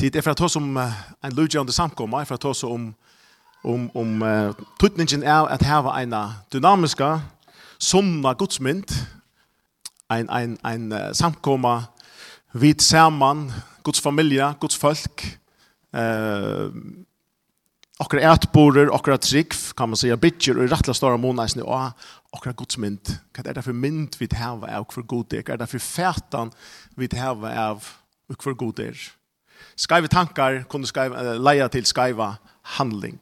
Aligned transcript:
tid 0.00 0.16
er 0.16 0.24
for 0.24 0.32
at 0.32 0.40
oss 0.40 0.56
om 0.56 0.78
en 0.78 1.34
lydgjørende 1.36 1.74
samkomma, 1.76 2.22
er 2.22 2.28
for 2.28 2.40
at 2.40 2.56
som 2.56 2.72
om 2.72 2.94
om 3.64 3.90
om 3.94 4.22
uh, 4.22 4.54
tutningen 4.80 5.22
er 5.22 5.44
at 5.52 5.62
hava 5.62 5.92
en 6.00 6.14
dynamiska 6.52 7.18
sunna 7.78 8.32
godsmynd, 8.32 8.94
ein 10.10 10.30
ein 10.30 10.56
ein 10.64 10.92
uh, 10.92 11.12
samkomma 11.12 11.82
vid 12.52 12.80
saman 12.80 13.52
guds 13.84 14.00
familie, 14.00 14.54
guds 14.60 14.76
folk 14.76 15.38
eh 15.92 16.64
uh, 16.64 16.72
okra 18.00 18.20
ertborer 18.32 18.88
okra 18.90 19.18
trygg 19.18 19.52
kan 19.76 19.88
man 19.88 19.96
säga 19.96 20.16
bitcher 20.16 20.56
og 20.58 20.70
rattla 20.70 20.94
stora 20.94 21.16
monasni 21.16 21.62
og 21.62 21.92
okra 22.32 22.52
godsmynd, 22.52 23.18
hva 23.34 23.44
er 23.44 23.52
det 23.52 23.64
for 23.64 23.72
mynd 23.72 24.16
vit 24.18 24.32
hava 24.32 24.78
og 24.78 24.92
for 24.92 25.02
god 25.02 25.32
er? 25.32 25.56
Det 25.56 25.68
for 25.68 25.78
fætan 25.78 26.52
vit 26.96 27.12
hava 27.12 27.48
av 27.48 27.84
og 28.28 28.42
for 28.42 28.54
god 28.54 28.78
er? 28.80 29.19
Skaive 29.80 30.10
tankar 30.12 30.64
kunne 30.68 30.88
skaive, 30.88 31.38
leia 31.40 31.68
til 31.72 31.86
skaiva 31.88 32.34
handling. 32.76 33.20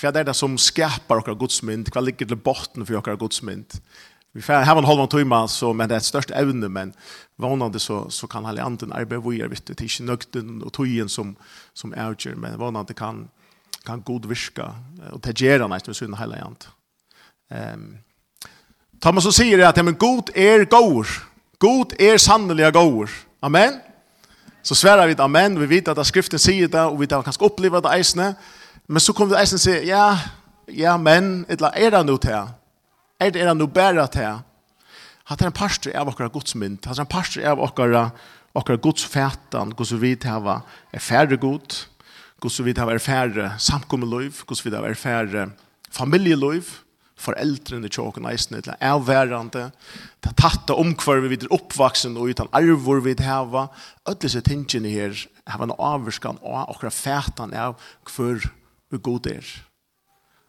Hva 0.00 0.12
er 0.14 0.24
det 0.24 0.36
som 0.38 0.56
skapar 0.56 1.20
okkar 1.20 1.36
godsmynd? 1.36 1.90
Hva 1.92 2.00
ligger 2.04 2.30
til 2.30 2.40
botten 2.40 2.86
for 2.88 3.04
Guds 3.04 3.20
godsmynd? 3.20 3.80
Vi 4.32 4.42
får 4.46 4.62
ha 4.64 4.76
en 4.78 4.86
halvan 4.86 5.10
tøyma, 5.10 5.42
så, 5.50 5.72
men 5.74 5.88
det 5.90 5.96
er 5.96 6.04
et 6.04 6.06
størst 6.06 6.30
evne, 6.38 6.68
men 6.70 6.92
vanande 7.40 7.80
så, 7.82 8.04
så 8.14 8.28
kan 8.30 8.46
alle 8.46 8.62
anden 8.62 8.92
arbeid 8.94 9.24
vi 9.26 9.40
er 9.42 9.50
vitt, 9.50 9.66
det 9.66 9.80
er 9.80 9.88
ikke 9.88 10.06
nøgten 10.06 10.62
og 10.62 10.72
tøyen 10.72 11.10
som, 11.10 11.34
som 11.74 11.92
er 11.92 12.14
men 12.36 12.58
vanande 12.58 12.94
kan, 12.94 13.28
kan 13.84 14.00
god 14.06 14.28
virka, 14.30 14.70
og 15.10 15.20
det 15.24 15.34
gjør 15.34 15.66
han 15.66 15.70
med 15.70 15.94
sin 15.94 16.14
heila 16.14 16.38
jant. 16.38 16.68
Um, 17.50 17.98
Thomas 19.02 19.24
så 19.24 19.32
sier 19.32 19.56
det 19.56 19.66
at, 19.66 19.84
men 19.84 19.98
god 19.98 20.30
er 20.36 20.64
god. 20.64 21.06
god 21.58 21.92
er 21.98 22.16
sannelig 22.16 22.72
god. 22.72 23.08
Amen. 23.42 23.89
Så 24.62 24.74
svärar 24.74 25.06
vi 25.06 25.14
amen, 25.18 25.60
vi 25.60 25.66
vet 25.66 25.88
att 25.88 26.06
skriften 26.06 26.38
säger 26.38 26.68
det 26.68 26.82
och 26.82 27.02
vi 27.02 27.14
har 27.14 27.22
kanske 27.22 27.44
opplevd 27.44 27.82
det 27.82 27.88
eisene, 27.88 28.34
Men 28.90 29.00
så 29.00 29.12
kommer 29.12 29.34
det 29.34 29.40
eisne 29.40 29.58
säga, 29.58 29.82
ja, 29.82 30.18
ja, 30.66 30.96
men, 30.98 31.44
er 31.48 31.62
är 31.62 31.90
det 31.90 32.06
noe 32.06 32.18
til? 32.18 32.48
Er 33.20 33.30
det 33.30 33.42
er 33.42 33.46
det 33.46 33.56
noe 33.56 33.70
bedre 33.70 34.06
til? 34.10 34.40
Han 35.30 35.38
er 35.40 35.46
en 35.46 35.54
pastor 35.54 35.94
av 35.94 36.08
okkara 36.10 36.28
godsmynd, 36.28 36.80
han 36.86 36.96
er 36.98 37.04
en 37.04 37.06
pastor 37.06 37.44
av 37.46 37.62
okkara, 37.62 38.10
okkara 38.54 38.80
godsfätan, 38.82 39.76
gods 39.78 39.92
vi 39.92 40.16
hava 40.24 40.62
er 40.92 40.98
færre 40.98 41.36
god, 41.38 41.86
gods 42.40 42.58
vi 42.66 42.74
hava 42.74 42.96
er 42.96 42.98
färre 42.98 43.52
samkommelöv, 43.58 44.42
så 44.42 44.64
vi 44.64 44.74
hava 44.74 44.90
er 44.90 44.98
färre 44.98 45.50
familjelöv, 45.92 46.66
foreldrene 47.20 47.90
tjåken 47.92 48.26
eisene 48.30 48.62
til 48.64 48.76
avværende, 48.80 49.68
til 50.24 50.36
tatt 50.38 50.70
og 50.72 50.80
omkvar 50.82 51.20
vi 51.24 51.34
videre 51.34 51.52
oppvaksen 51.56 52.16
og 52.18 52.32
utan 52.32 52.50
arvor 52.56 53.02
vi 53.04 53.16
heva, 53.20 53.68
Alle 54.06 54.20
disse 54.22 54.40
tingene 54.40 54.88
her, 54.88 55.26
har 55.46 55.62
en 55.62 55.74
avvurskan 55.78 56.38
og 56.42 56.70
akkurat 56.70 56.94
fætan 56.94 57.54
av 57.54 57.76
hver 58.04 58.48
vi 58.90 58.98
god 58.98 59.26
er. 59.26 59.44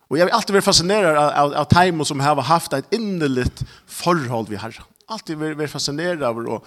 Og 0.09 0.17
jeg 0.17 0.27
vil 0.27 0.33
alltid 0.35 0.53
være 0.53 0.67
fascinerad 0.67 1.15
av, 1.15 1.29
av, 1.31 1.53
av 1.61 1.67
teimen 1.71 2.05
som 2.05 2.19
har 2.19 2.41
haft 2.41 2.73
et 2.73 2.87
innelitt 2.91 3.63
forhold 3.87 4.49
vi 4.49 4.59
har. 4.59 4.75
Alltid 5.07 5.39
være, 5.39 5.55
være 5.57 6.25
av 6.27 6.37
og 6.37 6.65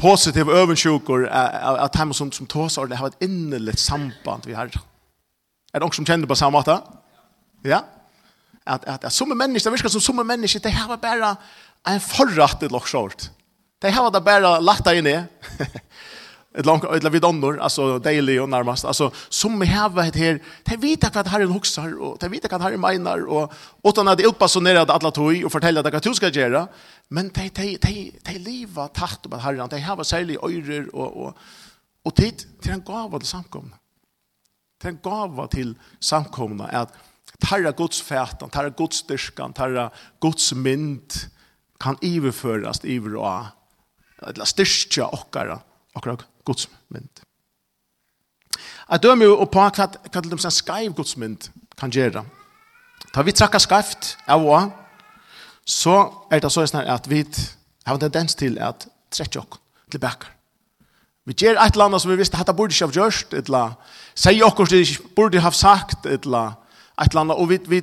positiv 0.00 0.48
øvensjuker 0.48 1.26
av, 1.28 1.76
av 1.76 1.90
teimen 1.92 2.16
som, 2.16 2.32
som 2.32 2.48
tåsar 2.48 2.88
det 2.88 2.96
har 2.96 3.12
et 3.12 3.26
innerligt 3.26 3.80
samband 3.80 4.48
vi 4.48 4.56
har. 4.56 4.72
Er 4.72 5.80
det 5.80 5.84
noen 5.84 5.96
som 5.96 6.06
kjenner 6.08 6.30
på 6.30 6.38
samme 6.38 6.56
måte? 6.56 6.78
Ja? 7.64 7.76
Ja? 7.76 7.82
at, 8.66 8.84
at, 8.88 9.04
at 9.04 9.12
som 9.12 9.28
mennesker, 9.28 9.70
det 9.70 9.78
virker 9.78 9.92
som 9.92 10.00
som 10.00 10.26
mennesker, 10.26 10.60
det 10.60 10.72
har 10.72 10.96
bare 10.96 11.36
en 11.86 12.00
forrettet 12.00 12.72
loksjort. 12.72 13.30
Det 13.82 13.92
har 13.92 14.10
det 14.10 14.24
bare 14.24 14.60
lagt 14.64 14.86
deg 14.86 15.02
inn 15.02 15.10
i. 15.10 15.18
Et 16.54 16.62
langt, 16.62 16.84
et 16.86 17.02
vid 17.02 17.16
vidånder, 17.16 17.56
altså 17.58 17.96
deilig 17.98 18.36
og 18.38 18.46
nærmest. 18.46 18.84
Altså, 18.86 19.08
som 19.26 19.56
vi 19.58 19.66
har 19.66 19.88
vært 19.90 20.14
her, 20.14 20.36
de 20.68 20.76
vet 20.78 21.02
hva 21.02 21.24
Herren 21.26 21.50
hokser, 21.50 21.96
og 21.98 22.20
de 22.22 22.28
vet 22.30 22.46
hva 22.46 22.60
Herren 22.62 22.78
mener, 22.78 23.24
og 23.26 23.50
åttan 23.82 24.12
at 24.12 24.20
det 24.22 24.50
så 24.52 24.62
nere 24.62 24.84
at 24.84 24.92
alle 24.94 25.10
tog, 25.10 25.34
og 25.34 25.50
fortelle 25.50 25.82
at 25.82 25.90
hva 25.90 25.98
du 25.98 26.12
skal 26.14 26.30
gjøre, 26.30 26.68
men 27.10 27.32
de, 27.34 27.48
de, 27.58 27.72
de, 27.82 27.94
de 28.14 28.34
lever 28.38 28.92
tatt 28.94 29.26
om 29.26 29.34
Herren, 29.42 29.66
de 29.72 29.80
har 29.82 30.02
særlig 30.06 30.38
øyrer 30.38 30.86
og, 30.94 31.16
og, 31.24 31.34
og 32.06 32.14
tid 32.14 32.46
til 32.62 32.76
en 32.76 32.86
gave 32.86 33.18
til 33.18 33.32
samkomne. 33.34 33.74
Til 34.78 34.94
en 34.94 35.02
gave 35.02 35.48
til 35.50 35.74
samkomne, 35.98 36.70
at 36.70 36.94
tarra 37.40 37.72
Guds 37.72 38.02
fätan, 38.02 38.50
tarra 38.50 38.70
Guds 38.70 39.02
styrkan, 39.04 39.52
tarra 39.52 39.90
Guds 40.20 40.52
mynd 40.52 41.12
kan 41.80 41.98
iverföras 42.00 42.84
iver 42.84 43.16
och 43.16 43.44
eller 44.22 44.44
styrka 44.44 45.06
okkara, 45.06 45.60
okkara 45.92 46.16
Guds 46.44 46.68
mynd. 46.88 47.20
Jeg 48.90 49.02
dømer 49.02 49.26
jo 49.26 49.44
på 49.48 49.60
hva, 49.64 49.88
hva 49.88 50.22
de 50.22 50.38
sier 50.38 50.52
skreiv 50.52 50.94
Guds 50.96 51.16
mynd 51.16 51.48
kan 51.80 51.92
gjøre. 51.92 52.24
Da 53.14 53.22
vi 53.24 53.32
trakker 53.32 53.62
skreft 53.62 54.14
av 54.28 54.44
og 54.44 54.72
så 55.64 55.96
er 56.32 56.42
det 56.44 56.52
så 56.52 56.66
sånn 56.68 56.88
at 56.88 57.08
vi 57.08 57.22
har 57.24 57.96
en 57.96 58.02
tendens 58.02 58.36
til 58.36 58.58
at 58.60 58.86
trekke 59.12 59.40
oss 59.40 59.60
tilbake. 59.92 60.28
Vi 61.24 61.32
gjør 61.40 61.56
et 61.56 61.72
eller 61.72 61.88
annet 61.88 62.02
som 62.02 62.10
vi 62.12 62.18
visste 62.20 62.36
at 62.36 62.44
dette 62.44 62.56
burde 62.56 62.74
ikke 62.74 62.90
ha 62.90 62.96
gjort, 62.98 63.32
eller 63.32 63.76
sier 64.12 64.44
oss 64.44 64.70
det 64.70 64.82
ikke 64.84 65.14
burde 65.16 65.40
ha 65.40 65.52
sagt, 65.56 66.04
eller 66.06 66.58
ett 67.02 67.14
eller. 67.14 67.34
Och 67.34 67.50
vi, 67.50 67.58
vi, 67.66 67.82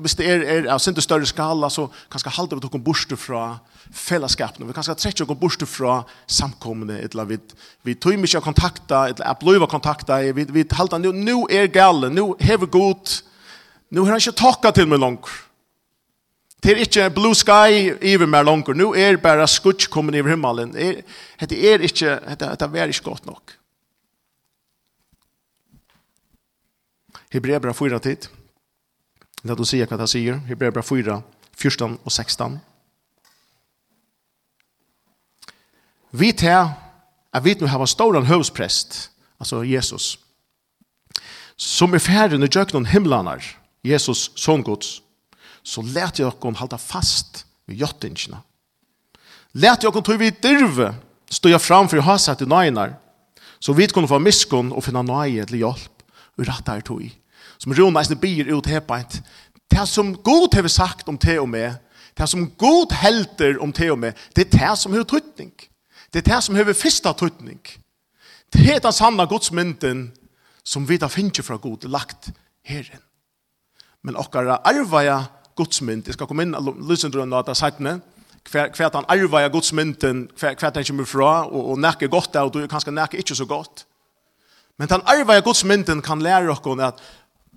hvis 0.00 0.14
det 0.14 0.30
är, 0.30 0.40
är 0.40 0.66
alltså, 0.66 0.90
inte 0.90 1.02
större 1.02 1.26
skala 1.26 1.70
så 1.70 1.90
kanske 2.10 2.30
halter 2.30 2.56
vi 2.56 2.62
tog 2.62 2.74
en 2.74 2.82
borster 2.82 3.16
från 3.16 3.56
fällskapen. 3.92 4.66
Vi 4.66 4.72
kanske 4.72 4.94
oss 4.94 5.30
en 5.30 5.38
bort 5.38 5.68
från 5.68 6.02
samkommande. 6.26 6.98
Eller 6.98 7.24
vi, 7.24 7.38
vi 7.82 7.94
tog 7.94 8.18
mycket 8.18 8.38
att 8.38 8.44
kontakta, 8.44 9.08
eller 9.08 9.24
att 9.24 9.40
blöva 9.40 9.66
kontakta. 9.66 10.18
Vi, 10.18 10.44
vi 10.44 10.66
halter 10.70 10.98
nu, 10.98 11.12
nu 11.12 11.44
är 11.50 11.66
galen, 11.66 12.14
nu 12.14 12.20
har 12.20 12.58
vi 12.58 12.66
gott. 12.66 13.24
Nu 13.88 14.00
har 14.00 14.06
han 14.06 14.16
inte 14.16 14.32
takat 14.32 14.74
till 14.74 14.86
mig 14.86 14.98
långt. 14.98 15.26
Det 16.64 16.72
er 16.72 16.78
ikke 16.80 17.10
blue 17.10 17.34
sky 17.36 17.90
even 18.00 18.30
mer 18.30 18.42
langer. 18.42 18.72
Nu 18.72 18.94
er 18.96 19.16
bare 19.20 19.46
skutsk 19.46 19.90
kommet 19.90 20.14
över 20.14 20.30
himmelen. 20.30 20.72
Det 20.72 20.94
er 21.40 21.78
ikke, 21.84 22.18
det 22.40 22.80
er 22.80 22.84
ikke 22.84 23.04
godt 23.04 23.26
nok. 23.26 23.52
Hebreabra 27.32 27.72
4 27.72 27.98
tid. 27.98 28.28
Det 29.44 29.56
du 29.56 29.64
sier 29.68 29.86
hva 29.86 29.98
det 30.00 30.08
säger. 30.08 30.38
Hebreerbrev 30.48 30.82
4, 30.82 31.22
14 31.56 31.98
och 32.02 32.12
16. 32.12 32.58
Vi 36.10 36.32
tar 36.32 36.72
at 37.34 37.44
vi 37.44 37.56
nå 37.58 37.66
har 37.66 37.82
en 37.82 37.90
stor 37.90 38.20
høvsprest, 38.22 39.10
alltså 39.38 39.64
Jesus, 39.64 40.18
som 41.56 41.94
är 41.94 41.98
ferdig 41.98 42.38
når 42.38 42.48
jeg 42.54 42.72
någon 42.72 42.86
himlanar, 42.86 43.42
Jesus 43.82 44.30
son 44.36 44.62
Guds, 44.62 45.00
så 45.62 45.82
lät 45.82 46.18
jag 46.18 46.30
honom 46.30 46.54
hålla 46.54 46.78
fast 46.78 47.46
vid 47.66 47.78
göttingarna. 47.78 48.42
Lät 49.52 49.82
jag 49.82 49.90
honom 49.90 50.02
tog 50.02 50.18
vid 50.18 50.34
dirve, 50.42 50.94
stod 51.30 51.50
jag 51.50 51.62
framför 51.62 51.96
och 51.96 52.04
har 52.04 52.18
satt 52.18 52.42
i 52.42 52.46
nöjnar, 52.46 52.94
så 53.58 53.72
vi 53.72 53.86
kunde 53.86 54.08
få 54.08 54.18
miskunn 54.18 54.72
och 54.72 54.84
finna 54.84 55.02
nöje 55.02 55.46
till 55.46 55.60
hjälp 55.60 56.02
och 56.36 56.46
rätta 56.46 56.76
er 56.76 56.80
tog 56.80 57.02
i 57.02 57.12
som 57.58 57.74
Rona 57.74 58.00
eisne 58.00 58.18
byr 58.20 58.50
ut 58.54 58.66
hepaint, 58.66 59.20
det 59.70 59.88
som 59.88 60.14
god 60.16 60.54
hever 60.54 60.68
sagt 60.68 61.08
om 61.08 61.18
te 61.18 61.38
og 61.40 61.48
med, 61.48 61.74
det 62.18 62.28
som 62.30 62.50
god 62.58 62.92
helter 62.92 63.58
om 63.62 63.72
te 63.72 63.90
og 63.90 63.98
med, 63.98 64.12
det 64.36 64.46
er 64.46 64.58
det 64.58 64.74
som 64.78 64.92
hever 64.92 65.08
trytning. 65.08 65.52
Det 66.12 66.22
er 66.22 66.34
det 66.34 66.42
som 66.46 66.54
hever 66.54 66.76
fyrsta 66.78 67.12
trytning. 67.12 67.60
Det 68.54 68.68
er 68.70 68.78
den 68.78 68.92
sanna 68.92 69.24
godsmynden 69.26 70.12
som 70.64 70.86
vi 70.88 70.96
da 70.96 71.08
finner 71.10 71.42
fra 71.42 71.56
god 71.56 71.88
lagt 71.90 72.30
herren. 72.62 73.02
Men 74.02 74.16
okkara 74.16 74.60
arvaja 74.64 75.24
godsmynd, 75.56 76.06
jeg 76.06 76.14
skal 76.14 76.28
komme 76.28 76.44
inn 76.46 76.54
og 76.54 76.76
lysen 76.88 77.10
til 77.10 77.22
denne 77.22 77.40
av 77.40 77.56
seitene, 77.56 77.98
hver 78.50 78.90
han 78.92 79.08
arvaja 79.08 79.48
godsmynden, 79.48 80.28
hver 80.38 80.56
han 80.60 80.84
kommer 80.84 81.08
fra, 81.08 81.32
og, 81.48 81.70
og 81.72 81.80
nekker 81.80 82.12
godt 82.12 82.36
og 82.36 82.52
du 82.52 82.66
kanskje 82.68 82.92
nekker 82.92 83.18
ikke 83.18 83.34
så 83.34 83.46
godt. 83.48 83.86
Men 84.78 84.90
den 84.90 85.04
arvaja 85.06 85.40
godsmynden 85.40 86.02
kan 86.02 86.22
lære 86.22 86.50
okkon 86.52 86.80
at 86.80 87.00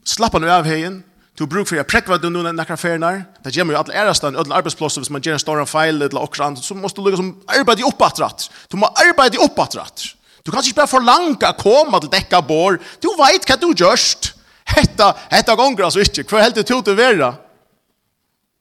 slappa 0.08 0.40
nu 0.40 0.50
av 0.52 0.68
heien, 0.68 1.02
du 1.38 1.46
bruk 1.46 1.68
for 1.70 1.78
å 1.78 1.86
prekva 1.86 2.18
du 2.18 2.32
noen 2.34 2.56
nekra 2.58 2.78
ferner, 2.80 3.26
det 3.46 3.54
gjemmer 3.54 3.76
jo 3.76 3.82
alle 3.84 3.98
ærastan, 4.02 4.38
alle 4.40 4.56
arbeidsplasser, 4.58 5.04
hvis 5.04 5.12
man 5.14 5.22
gjør 5.22 5.38
en 5.38 5.44
større 5.44 5.66
feil, 5.70 6.00
eller 6.00 6.22
okra 6.22 6.48
annet, 6.50 6.64
så 6.66 6.78
måste 6.78 6.98
du 6.98 7.06
lukka 7.06 7.20
som 7.20 7.34
arbeid 7.54 7.84
i 7.84 7.86
oppattratt. 7.86 8.48
Du 8.72 8.80
må 8.82 8.90
arbeid 9.04 9.38
i 9.38 9.42
oppattratt. 9.44 10.08
Du 10.42 10.50
kan 10.50 10.64
ikke 10.64 10.80
bare 10.80 10.90
forlanga 10.90 11.52
koma 11.60 12.00
til 12.02 12.10
dekka 12.14 12.42
bor, 12.48 12.80
du 13.04 13.10
veit 13.20 13.46
hva 13.46 13.60
du 13.62 13.70
gjørst. 13.70 14.32
Hetta, 14.68 15.14
hetta 15.32 15.56
gonger 15.56 15.86
altså 15.88 16.02
ikke, 16.04 16.26
hva 16.28 16.42
heldur 16.44 16.66
du 16.66 16.82
til 16.90 16.98
vera? 16.98 17.36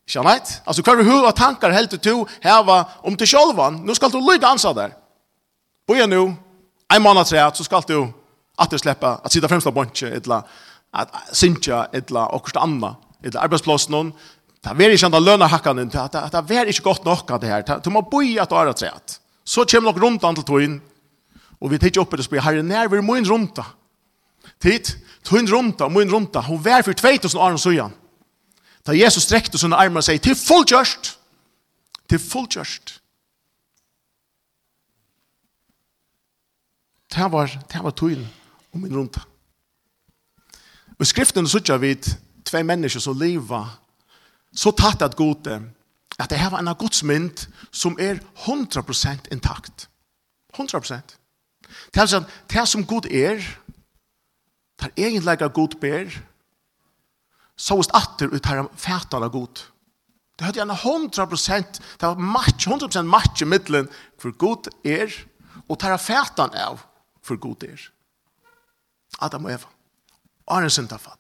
Ikke 0.07 0.23
annet? 0.23 0.53
Altså 0.69 0.85
hva 0.87 0.95
er 0.95 1.09
hva 1.09 1.33
tankar 1.35 1.75
til 1.91 2.03
to 2.03 2.17
heva 2.45 2.83
om 3.03 3.17
til 3.19 3.33
sjølvan? 3.33 3.81
Nå 3.83 3.97
skal 3.97 4.13
du 4.13 4.21
lykke 4.21 4.47
ansa 4.47 4.75
der. 4.77 4.93
Boja 5.87 6.07
nu, 6.07 6.37
en 6.93 7.03
måned 7.03 7.27
tre, 7.27 7.43
så 7.55 7.65
skal 7.65 7.83
du 7.89 8.13
at 8.57 8.71
du 8.71 8.79
slipper 8.79 9.19
at 9.25 9.33
sitte 9.33 9.49
fremst 9.49 9.67
av 9.69 9.75
bontje, 9.77 10.09
etla, 10.17 10.41
at 11.03 11.13
synja 11.37 11.87
etla 11.97 12.27
okkurst 12.37 12.59
anna, 12.61 12.95
etla 13.25 13.45
arbeidsplås 13.47 13.89
noen, 13.93 14.13
det 14.67 14.73
er 14.73 14.97
ikke 14.97 15.07
anna 15.07 15.21
lønna 15.23 15.47
hakkan 15.51 15.79
inn, 15.79 15.93
det 15.93 16.57
er 16.57 16.71
ikke 16.73 16.89
godt 16.89 17.05
nok 17.07 17.31
av 17.31 17.41
det 17.43 17.53
her, 17.53 17.65
du 17.83 17.91
må 17.95 18.03
boi 18.03 18.37
at 18.43 18.51
du 18.51 18.57
har. 18.57 19.17
Så 19.47 19.65
kommer 19.65 19.93
nok 19.93 20.03
rundt 20.03 20.25
an 20.25 20.35
til 20.35 20.45
togin, 20.45 20.81
og 21.61 21.71
vi 21.71 21.79
tidsj 21.79 22.01
oppe 22.03 22.19
det 22.19 22.27
spyr, 22.27 22.43
herre, 22.43 22.65
nær 22.67 22.91
vi 22.91 23.01
moin 23.01 23.27
rundt. 23.29 23.61
Tid, 24.61 24.91
togin 25.25 25.49
rundt 25.53 25.79
da, 25.79 25.89
moin 25.89 26.11
rundt 26.11 26.35
da, 26.35 26.43
hun 26.43 26.63
vær 26.65 26.83
for 26.83 26.93
2000 26.93 27.41
år 27.41 27.55
og 27.55 27.63
søyan. 27.63 27.95
Da 28.87 28.95
Jesus 28.95 29.27
strekte 29.27 29.59
sånne 29.59 29.79
armar 29.79 30.03
og 30.03 30.07
sier, 30.07 30.23
til 30.23 30.37
fullkjørst, 30.39 31.13
til 32.11 32.23
fullkjørst. 32.23 32.97
Det 37.17 37.31
var, 37.33 37.55
det 37.71 37.83
var 37.83 37.95
togin 37.97 38.27
om 38.75 38.83
min 38.83 38.95
rundt. 38.95 39.19
Og 40.97 41.05
i 41.05 41.11
skriften 41.11 41.49
så 41.49 41.61
vi 41.79 41.95
tve 42.47 42.63
mennesker 42.65 43.01
som 43.01 43.19
lever 43.19 43.67
så 44.57 44.73
tatt 44.73 45.03
at 45.03 45.17
gode 45.17 45.61
at 46.17 46.31
det 46.31 46.39
her 46.41 46.51
var 46.51 46.63
en 46.63 46.73
av 46.73 46.79
Guds 46.81 47.03
mynd 47.05 47.45
som 47.71 47.99
er 48.01 48.23
100% 48.47 49.29
intakt. 49.33 49.89
100%. 50.57 51.17
Det 51.93 52.01
er 52.01 52.09
sånn, 52.09 52.29
det 52.49 52.65
som 52.69 52.87
god 52.89 53.09
er, 53.13 53.43
det 54.81 54.89
er 54.95 55.11
egentlig 55.11 55.37
av 55.45 55.53
god 55.53 55.77
ber, 55.81 56.09
så 57.57 57.77
er 57.77 57.85
det 57.85 58.01
atter 58.01 58.33
ut 58.33 58.49
her 58.49 58.65
fætan 58.81 59.27
av 59.27 59.33
god. 59.35 59.67
Det 60.37 60.49
hadde 60.49 60.65
en 60.65 60.73
100%, 60.73 61.81
det 62.01 62.09
var 62.09 62.17
match, 62.21 62.67
100% 62.69 63.09
match 63.09 63.45
i 63.45 63.49
middelen 63.49 63.89
for 64.21 64.37
god 64.37 64.71
er, 64.85 65.13
og 65.69 65.81
det 65.81 65.93
er 65.93 66.01
fætan 66.01 66.57
av 66.57 66.81
for 67.25 67.41
god 67.41 67.69
er. 67.69 67.89
Adam 69.21 69.49
og 69.49 69.57
Eva 69.57 69.76
av 70.47 70.63
en 70.63 70.71
syndafall. 70.71 71.19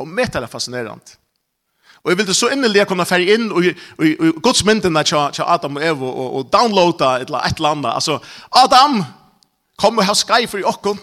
Og 0.00 0.08
mitt 0.08 0.34
er 0.34 0.44
det 0.44 0.50
fascinerende. 0.50 1.16
Og 2.00 2.10
jeg 2.10 2.18
ville 2.18 2.34
så 2.34 2.48
innelig 2.48 2.86
kunne 2.88 3.04
fære 3.04 3.34
inn 3.34 3.50
og, 3.52 3.66
og, 3.98 4.06
og 4.08 4.26
og 4.36 4.42
godsmyndene 4.42 5.02
til 5.04 5.44
Adam 5.44 5.76
og 5.76 5.84
Evo 5.84 6.08
og, 6.08 6.28
og 6.38 6.52
downloada 6.52 7.10
et 7.20 7.28
eller 7.28 7.68
annet. 7.68 7.92
Altså, 7.92 8.18
Adam, 8.56 9.02
kom 9.76 9.98
og 9.98 10.06
ha 10.08 10.14
skai 10.16 10.46
for 10.48 10.58
i 10.58 10.64
okken. 10.64 11.00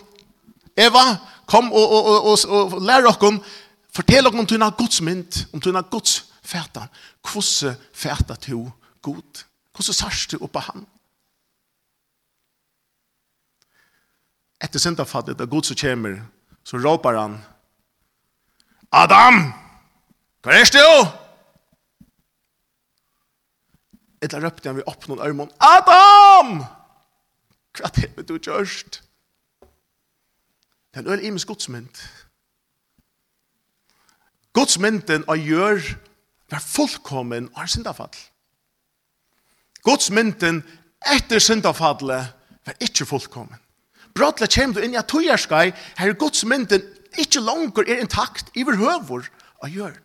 Eva, 0.77 1.03
kom 1.45 1.71
og, 1.71 1.91
og, 1.91 2.05
og, 2.05 2.25
og, 2.49 2.73
og 2.73 2.81
lær 2.81 3.05
okken. 3.09 3.39
Fortell 3.93 4.25
okken 4.29 4.41
om 4.41 4.49
tunna 4.49 4.71
godsmynd, 4.77 5.45
om 5.53 5.61
tunna 5.61 5.81
godsfæta. 5.81 6.87
Hvordan 7.21 7.77
fæta 7.93 8.35
to 8.35 8.65
god? 9.01 9.43
Hvordan 9.75 9.93
sørst 9.93 10.31
du 10.31 10.41
oppa 10.41 10.65
han? 10.71 10.85
Etter 14.61 14.81
sendafallet, 14.81 15.37
da 15.37 15.45
god 15.45 15.69
så 15.69 15.77
kommer 15.77 16.17
så 16.67 16.77
råpar 16.77 17.15
han, 17.15 17.37
Adam, 18.91 19.37
hva 20.43 20.51
er 20.51 20.67
det 20.67 20.81
du? 20.83 21.11
Etter 24.25 24.43
røpte 24.43 24.67
han 24.67 24.79
vi 24.79 24.83
opp 24.89 25.05
noen 25.07 25.23
ørmån, 25.23 25.53
Adam! 25.63 26.57
Hva 27.77 27.91
er 27.93 28.09
det 28.17 28.25
du 28.27 28.35
gjørst? 28.35 28.99
Det 30.91 30.99
er 30.99 31.05
en 31.05 31.11
øl 31.13 31.23
imes 31.29 31.45
godsmynd. 31.47 32.01
Godsmynden 34.57 35.23
av 35.29 35.39
gjør 35.39 35.83
var 36.51 36.65
fullkommen 36.65 37.47
av 37.55 37.69
syndafall. 37.71 38.11
Godsmynden 39.87 40.63
etter 41.13 41.39
syndafallet 41.43 42.33
var 42.67 42.83
ikke 42.83 43.07
fullkommen 43.07 43.61
brottla 44.17 44.49
kjem 44.49 44.73
du 44.73 44.81
inn 44.83 44.95
i 44.95 44.99
at 44.99 45.09
tøyerskai, 45.11 45.71
her 45.97 46.11
er 46.11 46.19
Guds 46.19 46.43
mynden 46.45 46.83
ikkje 47.17 47.43
langer 47.45 47.87
er 47.87 48.01
intakt 48.03 48.51
i 48.57 48.65
høvor 48.67 49.29
av 49.63 49.71
hjørn. 49.71 50.03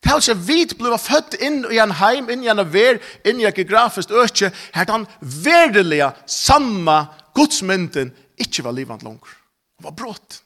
Det 0.00 0.12
er 0.32 0.44
vit 0.46 0.76
blei 0.78 0.96
født 0.96 1.36
inn 1.44 1.64
i 1.68 1.78
en 1.80 1.92
heim, 1.92 2.30
inn 2.32 2.44
i 2.44 2.48
en 2.48 2.62
ver, 2.72 3.00
inn 3.24 3.40
i 3.40 3.44
en 3.44 3.54
geografiskt 3.54 4.12
økje, 4.12 4.48
her 4.72 4.88
den 4.88 5.04
verdelige, 5.20 6.12
samme 6.24 7.02
godsmynden 7.36 8.14
ikkje 8.40 8.64
var 8.64 8.76
livand 8.76 9.04
langer. 9.04 9.34
Det 9.76 9.84
var 9.84 9.96
brått. 9.96 10.40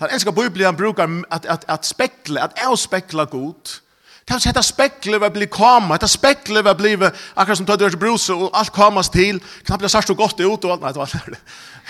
Den 0.00 0.10
enska 0.10 0.32
biblian 0.34 0.76
brukar 0.76 1.06
at, 1.30 1.46
at, 1.46 1.64
at 1.68 1.86
spekle, 1.86 2.40
at 2.42 2.58
avspekla 2.64 3.28
god, 3.30 3.78
Det 4.28 4.36
er 4.36 4.44
dette 4.50 4.62
spekler 4.62 5.18
vil 5.18 5.32
bli 5.34 5.46
kama, 5.50 5.96
dette 5.96 6.10
spekler 6.10 6.62
vil 6.62 6.76
bli 6.78 6.92
akkurat 7.00 7.58
som 7.58 7.66
tøyder 7.66 7.90
til 7.90 8.00
bruse, 8.00 8.34
og 8.34 8.50
alt 8.54 8.72
kamas 8.72 9.08
til, 9.10 9.40
knappt 9.66 9.86
jeg 9.86 9.94
sørst 9.94 10.12
så 10.12 10.14
godt 10.14 10.40
ut, 10.40 10.64
og 10.64 10.72
alt, 10.72 10.84
nei, 10.84 10.92
det 10.92 11.00
var 11.00 11.10
det. 11.34 11.40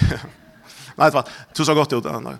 nei, 0.98 1.10
det 1.10 1.14
var, 1.14 1.32
det, 1.56 1.66
så 1.66 1.74
godt 1.74 1.92
ut, 1.92 2.08
nei. 2.24 2.36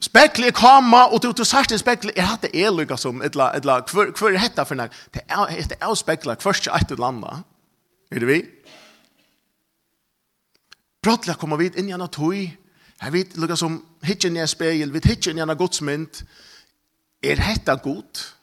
Spekler 0.00 0.52
er 0.52 0.54
kama, 0.54 1.08
og 1.10 1.22
du 1.22 1.44
sørst 1.44 1.72
til 1.74 1.80
spekler, 1.80 2.14
er 2.16 2.30
hatt 2.30 2.46
det 2.46 2.54
er 2.54 2.70
lykka 2.72 2.96
som, 2.96 3.20
etla, 3.26 3.50
etla, 3.58 3.80
hver 3.90 4.30
er 4.30 4.38
hetta 4.38 4.64
for 4.64 4.78
nek, 4.78 4.94
det 5.14 5.26
er, 5.26 5.50
det 5.72 5.80
er 5.82 5.98
spekler, 5.98 6.38
hver 6.38 6.62
er 6.70 6.86
et 6.86 6.98
landa, 6.98 7.42
er 8.10 8.22
det 8.22 8.30
vi? 8.30 8.38
Brottelig 11.02 11.36
kommer 11.38 11.58
vi 11.60 11.70
inn 11.74 11.90
i 11.90 11.94
en 11.94 12.06
tøy, 12.10 12.48
her 13.02 13.12
vi 13.14 13.26
lukka 13.38 13.58
som, 13.58 13.82
hitjen 14.06 14.38
i 14.38 14.42
en 14.42 14.50
spegel, 14.50 14.94
vi 14.94 15.02
hitjen 15.04 15.38
i 15.38 15.42
en 15.42 15.56
godsmynd, 15.58 16.22
er 17.22 17.42
hetta 17.42 17.74
godt, 17.82 18.37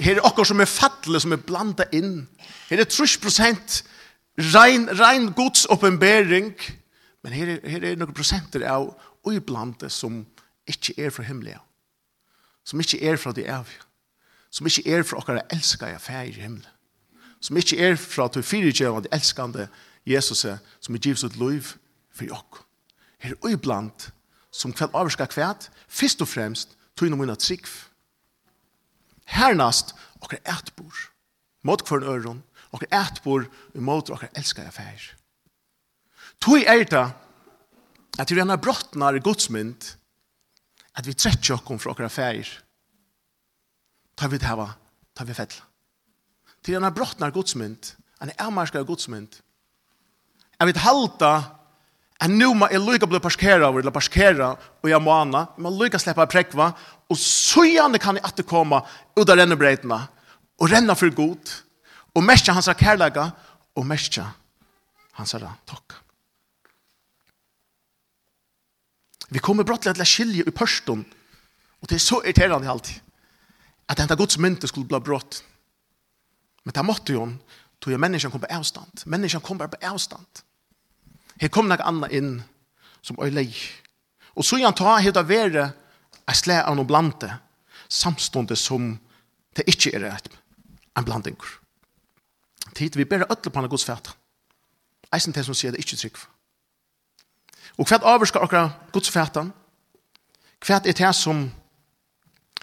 her 0.00 0.18
er 0.18 0.26
okkur 0.26 0.48
som 0.48 0.60
er 0.62 0.70
fattle, 0.70 1.20
som 1.20 1.32
er 1.34 1.42
blanda 1.44 1.86
inn. 1.92 2.24
Her 2.70 2.82
er 2.82 2.88
30% 2.88 3.80
rein, 4.54 4.88
rein 5.00 5.30
gods 5.36 5.66
oppenbering, 5.70 6.54
men 7.22 7.32
her, 7.32 7.56
er, 7.56 7.68
her 7.68 7.84
er 7.84 7.98
noen 8.00 8.16
prosenter 8.16 8.64
av 8.68 8.94
uiblande 9.26 9.90
som 9.92 10.22
ikke 10.70 10.96
er 11.00 11.12
fra 11.12 11.26
himmelen, 11.26 11.60
som 12.64 12.80
ikke 12.80 13.00
er 13.04 13.18
fra 13.20 13.34
det 13.36 13.48
evige, 13.50 13.84
som 14.50 14.66
ikke 14.66 14.86
er 14.88 15.04
fra 15.06 15.20
okkara 15.20 15.44
elskar 15.52 15.92
jeg 15.92 16.04
fær 16.04 16.30
i 16.30 16.38
himmelen, 16.38 16.78
som 17.40 17.56
ikke 17.56 17.78
er 17.80 18.00
fra 18.00 18.28
to 18.28 18.42
fyrirgjøvande 18.44 19.12
elskande 19.12 19.68
Jesus 20.08 20.46
som 20.46 20.96
er 20.96 21.02
givs 21.02 21.24
ut 21.24 21.36
liv 21.36 21.74
for 22.12 22.32
okk. 22.32 22.62
Her 23.20 23.36
er 23.36 23.44
uiblant 23.44 24.10
som 24.52 24.72
kveld 24.72 24.96
avskar 24.96 25.28
kveld, 25.30 25.68
først 25.88 26.22
og 26.24 26.28
fremst 26.28 26.76
tog 26.96 27.10
noen 27.10 27.22
mina 27.22 27.36
trikv, 27.38 27.89
hernast 29.30 29.94
okkar 30.20 30.42
ætbor. 30.44 30.94
Mot 31.62 31.82
kvarn 31.84 32.06
øron, 32.08 32.42
okkar 32.72 32.92
ætbor 33.00 33.46
mot 33.74 34.10
okkar 34.10 34.32
elskar 34.36 34.68
affær. 34.68 35.00
Tui 36.40 36.64
er 36.64 36.84
det 36.84 37.06
at 38.18 38.30
vi 38.30 38.40
renner 38.40 38.60
brottnar 38.60 39.16
i 39.16 39.22
godsmynd 39.24 39.94
at 40.96 41.06
vi 41.06 41.14
trettjer 41.14 41.60
okkom 41.60 41.78
fra 41.78 41.92
okkar 41.94 42.08
affær 42.08 42.48
tar 44.20 44.28
vi 44.28 44.36
det 44.36 44.48
hava, 44.50 44.66
tar 45.16 45.24
vi 45.24 45.32
fell. 45.32 45.54
Til 46.60 46.76
renner 46.76 46.92
brottnar 46.92 47.32
godsmynd, 47.32 47.94
han 48.20 48.32
er 48.36 48.80
i 48.82 48.84
godsmynd 48.84 49.38
er 50.60 50.68
vi 50.68 50.76
halda 50.76 51.32
at 52.20 52.28
nu 52.28 52.52
må 52.54 52.68
jeg 52.68 52.82
lykke 52.84 53.08
bli 53.08 53.20
parskera 53.22 53.70
over, 53.70 53.80
eller 53.80 53.94
parskera, 53.94 54.50
og 54.82 54.90
jeg 54.90 55.00
må 55.00 55.12
anna, 55.14 55.46
jeg 55.56 55.64
må 55.64 55.72
lykke 55.72 55.98
slippe 56.00 56.26
prekva, 56.28 56.68
og 57.08 57.18
så 57.18 57.64
gjerne 57.64 58.00
kan 58.02 58.18
jeg 58.18 58.26
alltid 58.28 58.48
komme 58.48 58.82
ut 59.16 59.24
av 59.24 59.38
rennebreitene, 59.40 60.00
og 60.60 60.68
renna 60.68 60.96
for 60.98 61.12
god, 61.16 61.54
og 62.12 62.26
mestja 62.26 62.52
hans 62.56 62.68
kærlega, 62.76 63.30
og 63.78 63.86
mestja 63.88 64.26
hans 65.16 65.32
takk. 65.32 65.96
Vi 69.30 69.38
kommer 69.38 69.64
brottelig 69.64 69.94
til 69.94 70.04
å 70.04 70.10
skilje 70.10 70.44
i 70.44 70.54
pørsten, 70.54 71.06
og 71.80 71.88
det 71.88 71.96
er 71.96 72.04
så 72.04 72.20
irriterende 72.20 72.68
alltid, 72.68 72.98
at 73.88 73.98
denne 73.98 74.18
gods 74.18 74.36
mynte 74.38 74.68
skulle 74.68 74.90
bli 74.90 75.00
brott. 75.00 75.40
Men 76.66 76.76
det 76.76 76.84
måtte 76.84 77.16
jo, 77.16 77.24
tog 77.80 77.94
jo 77.94 77.98
menneskene 77.98 78.34
kom 78.34 78.42
på 78.42 78.52
avstand. 78.52 79.06
Menneskene 79.08 79.42
kom 79.46 79.58
bare 79.58 79.72
på 79.72 79.80
avstand. 79.88 80.42
Her 81.40 81.48
kom 81.48 81.70
nok 81.70 81.80
anna 81.84 82.08
inn 82.12 82.42
som 83.02 83.18
øylei. 83.22 83.48
Og 84.36 84.44
så 84.44 84.58
gjerne 84.60 84.76
ta 84.76 84.98
hit 85.00 85.16
av 85.16 85.28
være 85.28 85.70
en 86.28 86.36
slæ 86.36 86.60
av 86.62 86.76
noen 86.76 86.88
blante, 86.88 87.30
samstående 87.88 88.56
som 88.56 88.92
det 89.56 89.66
ikke 89.68 89.94
er 89.96 90.04
et, 90.10 90.28
en 90.96 91.06
blanding. 91.06 91.38
Tid 92.76 92.96
vi 92.96 93.04
ber 93.04 93.24
ødler 93.24 93.50
på 93.50 93.62
en 93.62 93.68
gods 93.68 93.84
fæt. 93.84 94.12
Eisen 95.12 95.32
til 95.32 95.44
som 95.44 95.56
sier 95.56 95.72
det 95.74 95.82
ikke 95.82 95.96
trygg. 95.96 96.20
Og 97.80 97.88
hva 97.88 97.98
avvarskar 98.12 98.44
akkurat 98.44 98.92
gods 98.92 99.10
fæt? 99.10 99.40
Hva 100.60 100.76
er 100.76 100.92
det 100.92 101.14
som, 101.16 101.48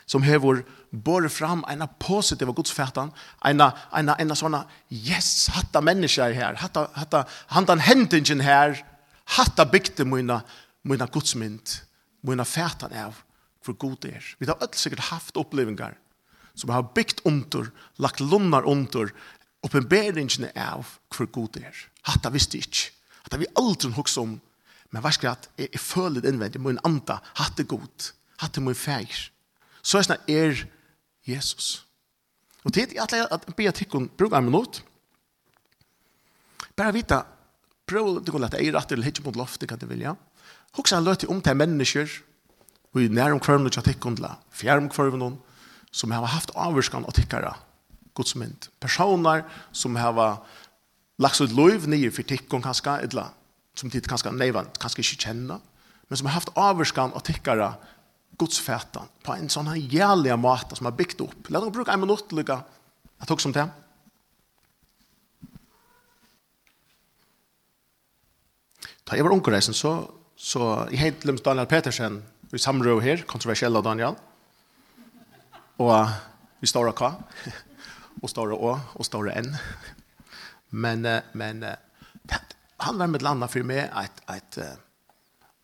som 0.05 0.24
hever 0.24 0.62
bore 0.91 1.29
fram 1.29 1.63
en 1.70 1.84
positiv 2.00 2.51
godsfætan, 2.56 3.12
en, 3.46 3.62
en, 3.62 4.10
en 4.10 4.36
sånn, 4.36 4.58
yes, 4.91 5.50
hatta 5.56 5.82
mennesker 5.84 6.36
her, 6.36 6.58
hatta, 6.62 6.88
hatta, 6.96 7.25
hantan 7.51 7.84
hendingen 7.84 8.44
her, 8.46 8.79
hatta 9.38 9.65
bygde 9.67 10.08
mina, 10.08 10.41
mina 10.88 11.08
godsmynd, 11.12 11.79
mina 12.27 12.46
fætan 12.48 12.96
av 12.96 13.24
for 13.63 13.75
god 13.75 14.08
er. 14.08 14.24
Vi 14.39 14.48
har 14.48 14.60
alt 14.62 14.77
sikkert 14.79 15.10
haft 15.12 15.38
opplevingar 15.38 15.98
som 16.58 16.72
har 16.74 16.88
byggt 16.96 17.22
under, 17.27 17.70
lagt 18.01 18.24
lunnar 18.24 18.65
under, 18.65 19.12
oppenberingene 19.65 20.50
av 20.56 20.88
för 21.13 21.27
god 21.29 21.60
er. 21.62 21.75
Hatta 22.08 22.32
visste 22.34 22.58
ikke. 22.58 22.94
Hatta 23.25 23.39
vi 23.41 23.50
aldri 23.60 23.91
hukse 23.94 24.22
om, 24.24 24.38
men 24.94 25.03
vær 25.03 25.15
skratt, 25.15 25.50
jeg, 25.60 25.70
jeg 25.74 25.84
føler 25.84 26.24
det 26.24 26.32
innvendig, 26.32 26.62
må 26.63 26.72
en 26.72 26.84
anda, 26.88 27.20
hatt 27.38 27.58
det 27.60 27.67
god, 27.70 28.12
hatt 28.41 28.56
det 28.56 28.63
må 28.63 28.72
en 28.72 28.79
feir. 28.79 29.27
Så 29.84 30.00
er 30.00 30.08
det 30.08 30.20
er 30.32 30.63
Jesus. 31.27 31.84
Og 32.65 32.74
tid, 32.74 32.93
jeg 32.96 33.03
alle 33.03 33.27
at 33.31 33.48
be 33.55 33.72
tikkun 33.72 34.10
bruker 34.17 34.39
en 34.39 34.50
minutt. 34.50 34.81
Bare 36.77 36.93
vita, 36.93 37.24
prøv 37.88 38.19
du 38.22 38.31
kan 38.31 38.43
lette 38.43 38.60
eier 38.60 38.75
at 38.77 38.89
du 38.89 39.01
hittir 39.01 39.25
mot 39.25 39.38
loftet, 39.39 39.69
kan 39.69 39.79
du 39.79 39.88
vilja. 39.89 40.15
Hoksa 40.77 41.00
han 41.00 41.07
løte 41.07 41.29
om 41.31 41.41
til 41.41 41.57
mennesker, 41.57 42.12
og 42.93 43.01
i 43.01 43.07
nærum 43.13 43.39
kvarmen 43.43 43.72
til 43.72 43.84
tikkun 43.86 44.17
til 44.17 44.27
fjærum 44.51 44.89
kvarmen, 44.89 45.38
som 45.91 46.12
har 46.12 46.25
haft 46.27 46.51
avvurskan 46.55 47.05
av 47.07 47.15
tikkara, 47.15 47.53
gods 48.13 48.36
mynd. 48.36 48.69
Personer 48.79 49.46
som 49.72 49.96
har 49.96 50.43
lagt 51.17 51.41
ut 51.41 51.55
lov 51.55 51.88
nye 51.88 52.12
for 52.12 52.27
tikkun 52.27 52.62
kanskje, 52.62 53.00
eller 53.07 53.34
som 53.77 53.89
tid 53.89 54.07
kanskje 54.10 54.34
neivan, 54.36 54.69
kanskje 54.81 55.05
ikke 55.05 55.27
kjenna, 55.27 55.60
men 56.10 56.17
som 56.17 56.27
har 56.27 56.39
haft 56.39 56.53
avvurskan 56.55 57.13
av 57.15 57.24
tikkara, 57.25 57.75
godsfätan 58.38 59.08
på 59.24 59.34
en 59.34 59.50
sån 59.50 59.67
här 59.67 59.75
jævlig 59.75 60.39
måte 60.39 60.75
som 60.75 60.86
har 60.86 60.91
byggt 60.91 61.22
upp. 61.22 61.50
La 61.50 61.60
oss 61.60 61.74
bruke 61.74 61.91
en 61.91 62.00
minutt 62.00 62.32
lika 62.32 62.63
att 63.17 63.32
också 63.32 63.44
som 63.44 63.51
det. 63.51 63.70
Ta 69.03 69.17
jag 69.17 69.24
var 69.24 69.32
onkelreisen 69.32 69.74
så, 69.74 70.12
så 70.36 70.88
i 70.91 70.96
Heidlums 70.96 71.41
Daniel 71.41 71.65
Petersen. 71.65 72.24
I 72.51 72.60
samrå 72.60 73.00
her, 73.00 73.24
kontroversiella 73.27 73.82
Daniel. 73.82 74.15
Og 75.77 76.08
vi 76.60 76.67
står 76.67 76.91
K 76.91 77.12
og 78.22 78.29
står 78.29 78.53
Å 78.53 78.79
og 78.94 79.06
står 79.06 79.32
N 79.36 79.56
men, 80.70 81.06
men 81.34 81.65
han 82.77 83.00
var 83.00 83.08
med 83.08 83.22
landa 83.22 83.48
for 83.48 83.63
meg 83.63 83.89
at, 83.91 84.22
at 84.27 84.58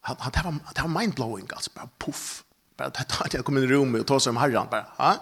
han, 0.01 0.17
han, 0.19 0.31
det 0.31 0.43
var, 0.43 0.59
det 0.75 0.83
var 0.83 0.99
mindblowing, 0.99 1.47
altså. 1.53 1.71
Bare 1.75 1.89
puff. 1.99 2.43
Bara 2.83 3.03
ta 3.03 3.23
att 3.23 3.33
jag 3.33 3.45
kommer 3.45 3.63
in 3.63 3.69
i 3.69 3.73
rummet 3.73 4.01
och 4.01 4.07
tog 4.07 4.21
som 4.21 4.37
om 4.37 4.41
herran. 4.41 4.67
Bara, 4.71 4.85
ja? 4.97 5.15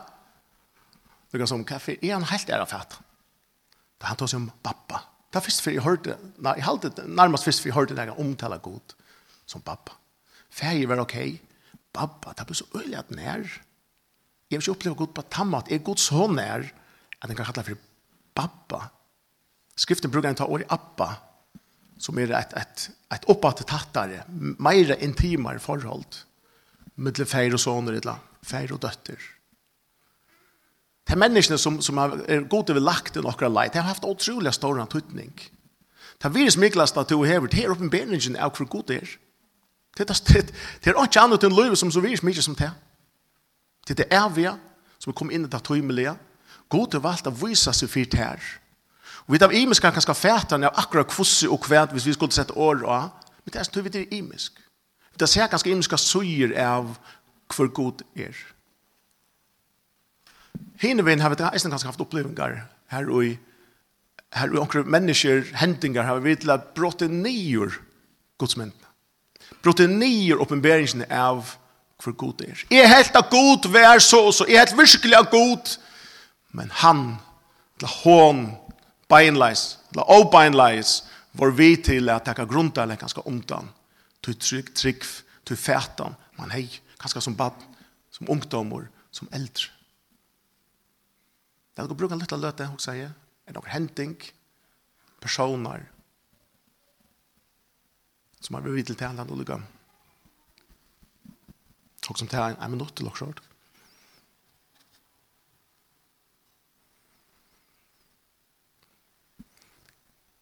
Det 1.31 1.37
var 1.37 1.45
som, 1.45 1.63
kaffe. 1.63 1.95
Är 2.01 2.13
han 2.13 2.23
helt 2.23 2.49
ära 2.49 2.65
fatt? 2.65 2.99
Han 3.99 4.15
tar 4.15 4.27
som 4.27 4.41
om 4.41 4.51
pappa. 4.61 5.01
Det 5.29 5.37
är 5.37 5.41
först 5.41 5.59
för 5.59 5.71
jag 5.71 5.81
hörde, 5.81 6.17
nej, 6.35 6.53
jag 6.57 6.65
hade 6.65 7.03
närmast 7.05 7.43
först 7.43 7.59
för 7.59 7.69
jag 7.69 7.75
hörde 7.75 7.93
det 7.93 8.01
här 8.01 8.19
omtala 8.19 8.57
god 8.57 8.93
som 9.45 9.61
pappa. 9.61 9.91
Färger 10.49 10.87
var 10.87 10.99
okej. 10.99 11.41
Pappa, 11.91 12.33
det 12.37 12.45
blir 12.45 12.55
så 12.55 12.65
öjligt 12.75 13.09
när. 13.09 13.61
Jag 14.47 14.57
har 14.57 14.61
inte 14.61 14.71
upplevt 14.71 14.97
god 14.97 15.13
på 15.13 15.21
tammat. 15.21 15.71
Är 15.71 15.77
god 15.77 15.99
så 15.99 16.27
när 16.27 16.73
att 17.19 17.27
den 17.27 17.37
kan 17.37 17.45
kalla 17.45 17.63
för 17.63 17.77
pappa. 18.33 18.89
Skriften 19.75 20.11
brukar 20.11 20.29
inte 20.29 20.43
år 20.43 20.61
i 20.61 20.65
appa 20.67 21.15
som 21.97 22.17
är 22.17 22.31
ett, 22.31 22.53
ett, 22.53 22.89
ett 23.13 23.29
uppåt 23.29 23.67
tattare, 23.67 24.23
mer 24.57 25.03
intimare 25.03 25.59
förhåll 25.59 26.05
mellom 27.01 27.29
feir 27.29 27.55
og 27.57 27.61
soner 27.61 27.97
eller 27.99 28.19
feir 28.45 28.73
og 28.75 28.81
døtter. 28.83 29.19
De 31.09 31.17
menneskene 31.17 31.57
som, 31.59 31.79
som 31.81 31.97
er 31.97 32.45
gode 32.49 32.75
ved 32.77 32.85
lagt 32.85 33.17
i 33.17 33.23
nokre 33.25 33.49
leit, 33.49 33.73
de 33.73 33.81
har 33.81 33.89
haft 33.89 34.05
utrolig 34.07 34.53
stor 34.53 34.79
antutning. 34.79 35.33
Det 36.21 36.33
virus 36.33 36.57
miklast 36.57 36.97
at 36.97 37.09
du 37.09 37.23
hever, 37.23 37.49
det 37.49 37.63
er 37.65 37.73
oppenberingen 37.73 38.37
av 38.37 38.53
hvor 38.55 38.69
god 38.69 38.87
det 38.91 39.01
er. 39.01 39.13
Det 39.97 40.07
er 40.87 41.03
ikke 41.03 41.21
annet 41.21 41.43
enn 41.43 41.55
løyve 41.55 41.75
som 41.75 41.91
så 41.91 41.99
virus 42.03 42.23
mykje 42.23 42.45
som 42.45 42.55
det. 42.55 42.69
Det 43.87 43.97
er 43.97 44.03
det 44.03 44.13
evige 44.15 44.53
som 45.01 45.13
kom 45.13 45.31
inn 45.33 45.47
i 45.47 45.51
det 45.51 45.63
tøymelige. 45.65 46.13
God 46.71 46.95
er 46.95 47.03
valgt 47.03 47.27
å 47.27 47.33
vise 47.35 47.73
seg 47.73 47.89
fyrt 47.89 48.15
her. 48.15 48.39
Og 49.25 49.33
vi 49.33 49.41
tar 49.41 49.53
imisk 49.53 49.83
kan 49.83 49.93
kanskje 49.93 50.15
fætene 50.15 50.69
av 50.69 50.79
akkurat 50.79 51.09
kvossi 51.09 51.49
og 51.49 51.59
kvæt 51.65 51.91
hvis 51.95 52.07
vi 52.07 52.13
skulle 52.15 52.35
sette 52.35 52.55
år 52.55 52.85
av. 52.85 53.09
Men 53.43 53.53
det 53.53 53.59
er 53.59 53.67
sånn 53.67 53.81
at 53.81 53.87
vi 53.89 53.93
tar 53.97 54.15
imisk 54.15 54.61
det 55.21 55.29
ser 55.29 55.49
ganske 55.51 55.69
imiska 55.69 55.97
suger 55.97 56.55
av 56.57 56.95
hvor 57.51 57.69
god 57.75 58.01
er. 58.15 58.35
Hinevin 60.81 61.21
har 61.21 61.29
vi 61.29 61.43
eisen 61.53 61.71
ganske 61.71 61.89
haft 61.89 62.01
opplevingar 62.01 62.63
her 62.91 63.09
og 63.09 63.25
i 63.25 63.31
her 64.31 64.53
og 64.53 64.61
onkre 64.63 64.85
mennesker, 64.87 65.43
hendingar, 65.59 66.07
har 66.07 66.21
vi 66.23 66.37
til 66.39 66.53
at 66.53 66.69
brått 66.75 67.03
nior 67.03 67.73
godsmyndene. 68.39 68.87
Brått 69.61 69.83
nior 69.91 70.39
oppenberingen 70.39 71.03
av 71.11 71.57
hvor 72.01 72.15
god 72.17 72.45
er. 72.47 72.63
Jeg 72.71 72.87
helt 72.89 73.17
av 73.19 73.27
god 73.29 73.67
vær 73.73 73.99
så 73.99 74.23
og 74.29 74.33
så, 74.33 74.47
jeg 74.47 74.63
helt 74.63 74.77
virkelig 74.79 75.17
av 75.19 75.27
god, 75.33 75.75
men 76.55 76.71
han, 76.79 77.03
la 77.83 77.91
hån, 77.91 78.45
beinleis, 79.11 79.65
la 79.99 80.07
å 80.07 80.23
beinleis, 80.31 81.01
var 81.35 81.51
vi 81.55 81.75
til 81.83 82.09
at 82.09 82.25
takka 82.27 82.47
grunta 82.47 82.83
eller 82.83 82.99
ganske 82.99 83.27
omtann 83.27 83.69
till 84.21 84.35
trygg, 84.35 84.75
trygg, 84.75 85.03
till 85.43 85.57
fätan. 85.57 86.15
Man 86.35 86.49
hej, 86.49 86.81
kanske 86.97 87.21
som 87.21 87.35
bad, 87.35 87.53
som 88.09 88.29
ungdomar, 88.29 88.89
som 89.11 89.27
äldre. 89.31 89.63
Det 91.73 91.81
går 91.81 91.95
bruka 91.95 92.15
lite 92.15 92.37
löte, 92.37 92.65
hon 92.65 92.79
säger. 92.79 93.11
Är 93.45 93.53
det 93.53 93.61
händing, 93.65 94.17
personer 95.19 95.91
som 98.39 98.55
har 98.55 98.61
blivit 98.61 98.85
till 98.85 98.95
tänan 98.95 99.29
och 99.29 99.37
lyckan. 99.37 99.65
Och 102.09 102.19
som 102.19 102.27
tar 102.27 102.55
en 102.61 102.71
minut 102.71 102.95
till 102.95 103.07
också. 103.07 103.33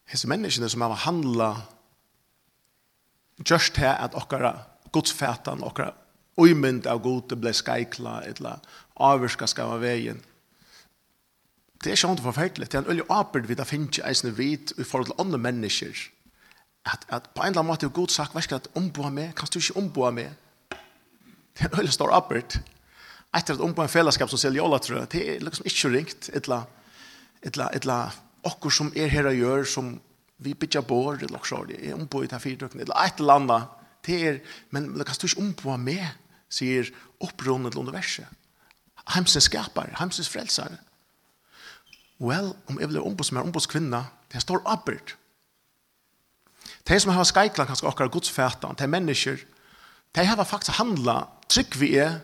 Hese 0.04 0.28
menneskene 0.28 0.68
som 0.68 0.80
har 0.80 0.94
handla 0.94 1.62
just 3.48 3.76
her 3.76 3.94
at 3.94 4.14
okkara 4.14 4.54
godsfætan, 4.92 5.64
okkara 5.64 5.94
uimynd 6.40 6.86
av 6.88 7.02
gode 7.04 7.36
ble 7.36 7.52
skeikla, 7.54 8.20
etla 8.28 8.58
avvirska 9.00 9.48
skava 9.50 9.78
vegin. 9.80 10.20
Det 11.80 11.90
er 11.92 11.96
ikke 11.96 12.10
hånd 12.10 12.22
forferdelig. 12.24 12.68
Det 12.68 12.78
er 12.78 12.82
en 12.84 12.90
øyelig 12.92 13.06
aperd 13.08 13.46
vi 13.48 13.56
da 13.56 13.64
finner 13.64 14.02
eisne 14.08 14.34
vit 14.36 14.74
i 14.76 14.84
forhold 14.84 15.08
til 15.10 15.20
andre 15.22 15.38
mennesker. 15.40 16.02
At, 16.84 17.06
at 17.08 17.30
på 17.34 17.42
en 17.42 17.52
eller 17.52 17.62
annen 17.62 17.72
måte 17.72 17.88
er 17.88 17.96
god 17.96 18.12
sak, 18.12 18.34
vær 18.34 18.56
at 18.56 18.68
omboa 18.76 19.10
meg, 19.12 19.32
kan 19.36 19.48
du 19.52 19.58
ikke 19.60 19.76
omboa 19.80 20.10
meg? 20.16 20.34
Det 21.56 21.64
er 21.64 21.70
en 21.70 21.78
øyelig 21.80 21.96
stor 21.96 22.12
aperd. 22.12 22.58
Etter 23.36 23.54
at 23.56 23.64
omboa 23.64 23.86
en 23.86 23.92
fellesskap 23.92 24.28
som 24.28 24.40
selger 24.40 24.60
jola, 24.60 24.78
tror 24.78 25.00
jeg, 25.00 25.12
det 25.12 25.24
er 25.28 25.44
liksom 25.44 25.68
ikke 25.68 25.92
ringt, 25.96 26.30
etla, 26.36 26.62
etla, 27.46 27.70
etla, 27.76 27.98
okkur 28.44 28.72
som 28.72 28.92
er 28.96 29.12
her 29.12 29.28
og 29.28 29.36
gjør, 29.36 29.66
som 29.68 29.90
vi 30.42 30.54
bytja 30.54 30.82
bor 30.82 31.22
eller 31.22 31.44
så 31.44 31.64
er 31.68 31.90
är 31.90 31.94
ombå 31.94 32.24
i 32.24 32.26
den 32.26 32.40
fyrdrucken 32.40 32.80
eller 32.80 33.04
ett 33.06 33.20
eller 33.20 33.34
annat 33.34 33.68
det 34.06 34.26
är 34.26 34.40
men 34.70 34.98
det 34.98 35.04
kan 35.04 35.14
du 35.20 35.26
inte 35.26 35.40
ombå 35.40 35.76
med 35.76 36.08
sier 36.48 36.92
upprunnen 37.20 37.70
till 37.70 37.80
universum 37.80 38.26
heimsens 39.04 39.44
skapar 39.44 39.94
heimsens 39.98 40.28
frelsar 40.28 40.76
well 42.18 42.52
om 42.66 42.78
jag 42.80 42.88
vill 42.88 42.98
ombå 42.98 43.24
som 43.24 43.36
är 43.36 43.42
ombås 43.42 43.66
kvinna 43.66 44.06
det 44.28 44.40
står 44.40 44.58
uppert 44.74 45.16
de 46.82 47.00
som 47.00 47.12
har 47.12 47.24
skajklan 47.24 47.66
kanske 47.66 47.86
åkar 47.86 48.08
godsfätan 48.08 48.74
de 48.74 48.86
mennesker, 48.86 49.44
de 50.12 50.24
har 50.24 50.44
faktisk 50.44 50.78
handla 50.78 51.28
trygg 51.48 51.76
vi 51.76 51.96
er 51.96 52.20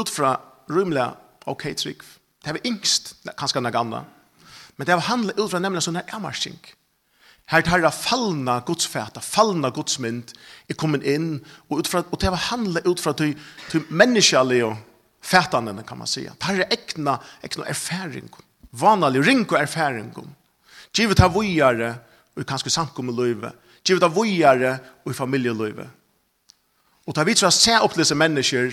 ut 0.00 0.08
fra 0.08 0.40
okej 1.44 1.72
ok 1.72 1.76
trygg. 1.76 2.00
Det 2.44 2.50
är 2.50 2.66
yngst 2.66 3.16
kanske 3.36 3.60
några 3.60 3.70
gamla 3.70 4.04
men 4.76 4.86
det 4.86 4.92
har 4.92 5.00
handla 5.00 5.32
utifrån 5.32 5.62
nämligen 5.62 5.82
sådana 5.82 6.00
ärmarskink 6.00 6.74
Her 7.52 7.60
tarra 7.62 7.90
fallna 7.92 8.60
gudsfæta, 8.64 9.20
fallna 9.20 9.68
gudsmynd, 9.74 10.32
er 10.68 10.76
kommet 10.80 11.04
inn, 11.04 11.42
og, 11.68 11.82
utfra, 11.82 12.00
og 12.08 12.20
det 12.20 12.30
var 12.32 12.48
handla 12.48 12.80
ut 12.86 13.00
fra 13.00 13.12
til, 13.18 13.34
til 13.68 13.84
menneskjallig 13.90 14.62
og 14.64 14.78
fætanene, 15.24 15.84
kan 15.84 16.00
man 16.00 16.08
sija. 16.08 16.32
er 16.48 16.72
ekna, 16.72 17.18
ekna 17.44 17.68
erfaring, 17.68 18.30
vanlig 18.72 19.26
ring 19.26 19.44
og 19.50 19.60
erfaring. 19.60 20.14
Givet 20.94 21.20
av 21.20 21.34
vujare, 21.36 21.92
og 22.34 22.48
kanskje 22.48 22.72
samkom 22.72 23.12
i 23.12 23.14
løyve, 23.14 23.52
givet 23.84 24.02
av 24.02 24.16
vujare 24.16 24.78
og 25.04 25.12
i 25.12 25.16
familieløyve. 25.16 25.86
Og 27.04 27.14
ta 27.14 27.24
vidt 27.28 27.42
fra 27.44 27.52
se 27.52 27.76
opp 27.76 27.96
disse 27.98 28.16
mennesker, 28.16 28.72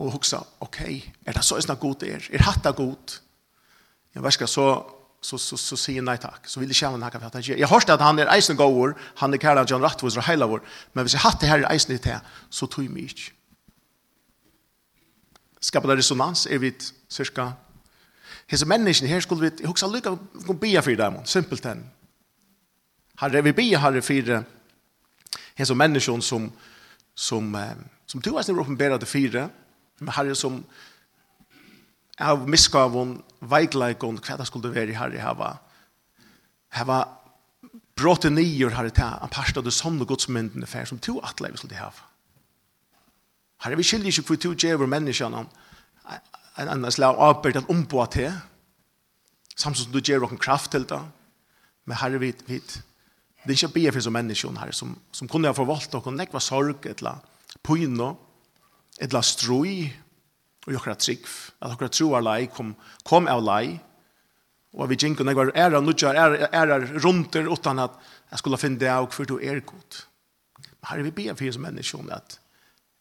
og 0.00 0.12
hoksa, 0.14 0.42
ok, 0.60 0.80
er 1.24 1.36
det 1.36 1.44
så 1.44 1.58
isna 1.60 1.76
god 1.80 2.04
er? 2.04 2.24
Er 2.32 2.44
hatta 2.44 2.72
god? 2.76 3.20
Jeg 4.12 4.24
verskar 4.24 4.48
så 4.50 4.66
så 5.24 5.38
så 5.38 5.56
så 5.56 5.76
säger 5.76 6.02
nej 6.02 6.18
tack. 6.18 6.46
Så 6.46 6.60
vill 6.60 6.68
det 6.68 6.74
känna 6.74 7.04
hacka 7.04 7.20
för 7.20 7.26
att 7.26 7.48
jag 7.48 7.68
hörste 7.68 7.94
att 7.94 8.00
han 8.00 8.18
är 8.18 8.38
isen 8.38 8.56
goer, 8.56 8.94
han 9.14 9.34
är 9.34 9.38
Karl 9.38 9.66
John 9.68 9.82
Rathwoods 9.82 10.16
och 10.16 10.22
hela 10.22 10.46
vår. 10.46 10.62
Men 10.92 11.04
hvis 11.04 11.12
jag 11.12 11.20
hade 11.20 11.36
det 11.40 11.46
här 11.46 11.74
isen 11.74 11.98
det 12.02 12.10
här 12.10 12.20
så 12.50 12.66
tog 12.66 12.90
mig 12.90 13.02
inte. 13.02 13.20
Skapar 15.60 15.88
det 15.88 15.96
resonans 15.96 16.46
är 16.46 16.58
vi 16.58 16.74
cirka 17.08 17.52
Hesa 18.46 18.66
människan 18.66 19.08
här 19.08 19.20
skulle 19.20 19.50
vi 19.50 19.66
huxa 19.66 19.86
lycka 19.86 20.18
gå 20.32 20.52
be 20.52 20.82
för 20.82 20.96
dem 20.96 21.24
simpelt 21.24 21.64
än. 21.64 21.90
Hade 23.14 23.42
vi 23.42 23.52
be 23.52 23.76
hade 23.76 24.02
för 24.02 24.44
hesa 25.54 25.74
människan 25.74 26.22
som 26.22 26.52
som 27.14 27.66
som 28.06 28.20
du 28.20 28.30
har 28.30 28.42
sin 28.42 28.58
uppenbara 28.58 28.98
det 28.98 29.06
fyra 29.06 29.50
men 29.98 30.08
hade 30.08 30.34
som 30.34 30.64
av 32.22 32.46
miskavon, 32.48 33.16
veikleikon, 33.50 34.20
hva 34.22 34.38
det 34.38 34.46
skulle 34.48 34.70
være 34.72 34.94
i 34.94 34.98
herre 34.98 35.22
hava, 35.22 35.56
hava 36.78 37.00
bråte 37.98 38.30
nyer 38.32 38.74
herre 38.76 38.92
ta, 38.94 39.16
en 39.22 39.58
av 39.58 39.64
det 39.66 39.74
sånne 39.74 40.06
godsmyndene 40.08 40.68
fær 40.68 40.88
som 40.88 41.00
to 41.02 41.18
atleiv 41.24 41.58
skulle 41.60 41.78
hava. 41.78 42.08
Herre, 43.62 43.78
vi 43.78 43.86
skiljer 43.86 44.10
ikke 44.10 44.26
for 44.32 44.42
to 44.42 44.54
djever 44.58 44.90
menneskene 44.90 45.44
en 46.58 46.68
annan 46.68 46.92
slag 46.92 47.18
avbyrd 47.22 47.62
at 47.62 47.70
ombå 47.70 48.04
til, 48.12 48.32
samtidig 49.54 49.86
som 49.86 49.92
du 49.94 50.00
djever 50.00 50.26
noen 50.26 50.40
kraft 50.40 50.72
til 50.74 50.86
det, 50.88 51.00
men 51.86 51.98
herre, 51.98 52.18
vi, 52.22 52.32
vi, 52.46 52.58
det 53.42 53.54
er 53.54 53.58
ikke 53.58 53.74
bedre 53.76 53.96
for 53.96 54.06
som 54.06 54.16
menneskene 54.16 54.62
herre, 54.62 54.76
som, 54.76 54.96
som 55.14 55.30
kunne 55.30 55.50
ha 55.50 55.56
forvalgt 55.56 55.94
og 55.98 56.10
nekva 56.14 56.42
sorg, 56.42 56.86
etla 56.90 57.16
pyno, 57.64 58.14
etla 59.02 59.22
strøy, 59.24 59.88
og 60.66 60.74
jokra 60.76 60.94
trygg, 60.94 61.26
at 61.60 61.74
jokra 61.74 61.88
troar 61.90 62.22
lei 62.22 62.46
kom, 62.52 62.74
kom 63.08 63.28
av 63.30 63.42
lei, 63.42 63.80
og 64.72 64.88
vi 64.88 64.96
gjenk 64.96 65.20
og 65.20 65.28
negvar 65.28 65.52
æra 65.52 65.82
er 65.82 66.16
er 66.16 66.48
æra 66.52 66.78
runder 67.04 67.48
utan 67.48 67.78
at 67.78 67.98
jeg 68.30 68.38
skulle 68.38 68.58
finne 68.58 68.78
det 68.78 68.88
av 68.88 69.08
hver 69.10 69.26
du 69.26 69.38
er 69.38 69.60
god. 69.60 70.06
Men 70.80 70.88
her 70.88 70.98
er 70.98 71.02
vi 71.02 71.10
be 71.10 71.36
for 71.36 71.52
som 71.52 71.62
mennesker 71.62 72.12
at, 72.12 72.38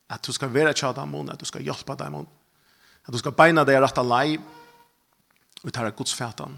at 0.10 0.22
du 0.28 0.34
skal 0.34 0.54
være 0.54 0.74
tja 0.74 0.92
dem, 0.92 1.16
at 1.30 1.40
du 1.40 1.46
skal 1.46 1.62
hjelpa 1.62 1.96
dem, 1.96 2.16
at 3.06 3.14
du 3.14 3.18
skal 3.18 3.32
beina 3.32 3.64
deg 3.64 3.82
rett 3.82 3.98
av 3.98 4.06
lei, 4.06 4.38
og 5.64 5.72
ta 5.74 5.90
Guds 5.90 6.14
fætan. 6.14 6.58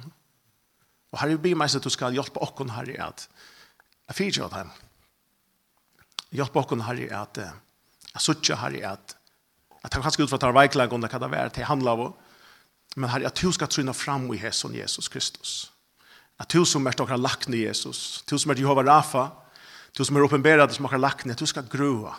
Og 1.11 1.19
her 1.19 1.27
er 1.27 1.37
vi 1.37 1.51
be 1.51 1.55
meg 1.55 1.75
at 1.75 1.83
du 1.83 1.89
skal 1.89 2.13
hjelpe 2.13 2.41
okkon 2.41 2.73
her 2.73 2.89
i 2.89 2.97
at 2.97 3.27
jeg 4.07 4.15
fyrir 4.15 4.31
tja 4.31 4.47
dem. 4.49 4.71
Hjelpa 6.33 6.63
okken 6.63 6.81
her 6.87 6.97
i 6.97 7.09
at 7.13 7.37
jeg 7.37 8.21
suttja 8.21 8.55
her 8.55 8.73
i 8.73 8.81
at 8.81 9.15
att 9.83 9.93
han 9.93 10.01
kanske 10.01 10.23
ut 10.23 10.29
för 10.29 10.35
att 10.35 10.93
om 10.93 11.01
det 11.01 11.07
kan 11.07 11.21
det 11.21 11.31
være 11.31 11.49
til 11.49 11.63
handla 11.63 11.91
av. 11.91 12.15
Men 12.95 13.09
herre, 13.09 13.27
at 13.27 13.35
du 13.35 13.51
ska 13.51 13.67
tryna 13.67 13.93
fram 13.93 14.33
i 14.33 14.37
hässon 14.37 14.73
Jesus 14.73 15.07
Kristus. 15.07 15.71
Att 16.37 16.49
du 16.49 16.65
som 16.65 16.87
är 16.87 17.07
har 17.07 17.17
lagt 17.17 17.49
Jesus, 17.49 18.23
du 18.29 18.39
som 18.39 18.51
är 18.51 18.55
Jehova 18.55 18.83
Rafa, 18.83 19.31
du 19.97 20.05
som 20.05 20.15
är 20.15 20.21
uppenberad 20.21 20.71
som 20.71 20.85
har 20.85 20.97
lagt 20.97 21.25
ner, 21.25 21.35
du 21.35 21.45
ska 21.45 21.61
grua. 21.61 22.15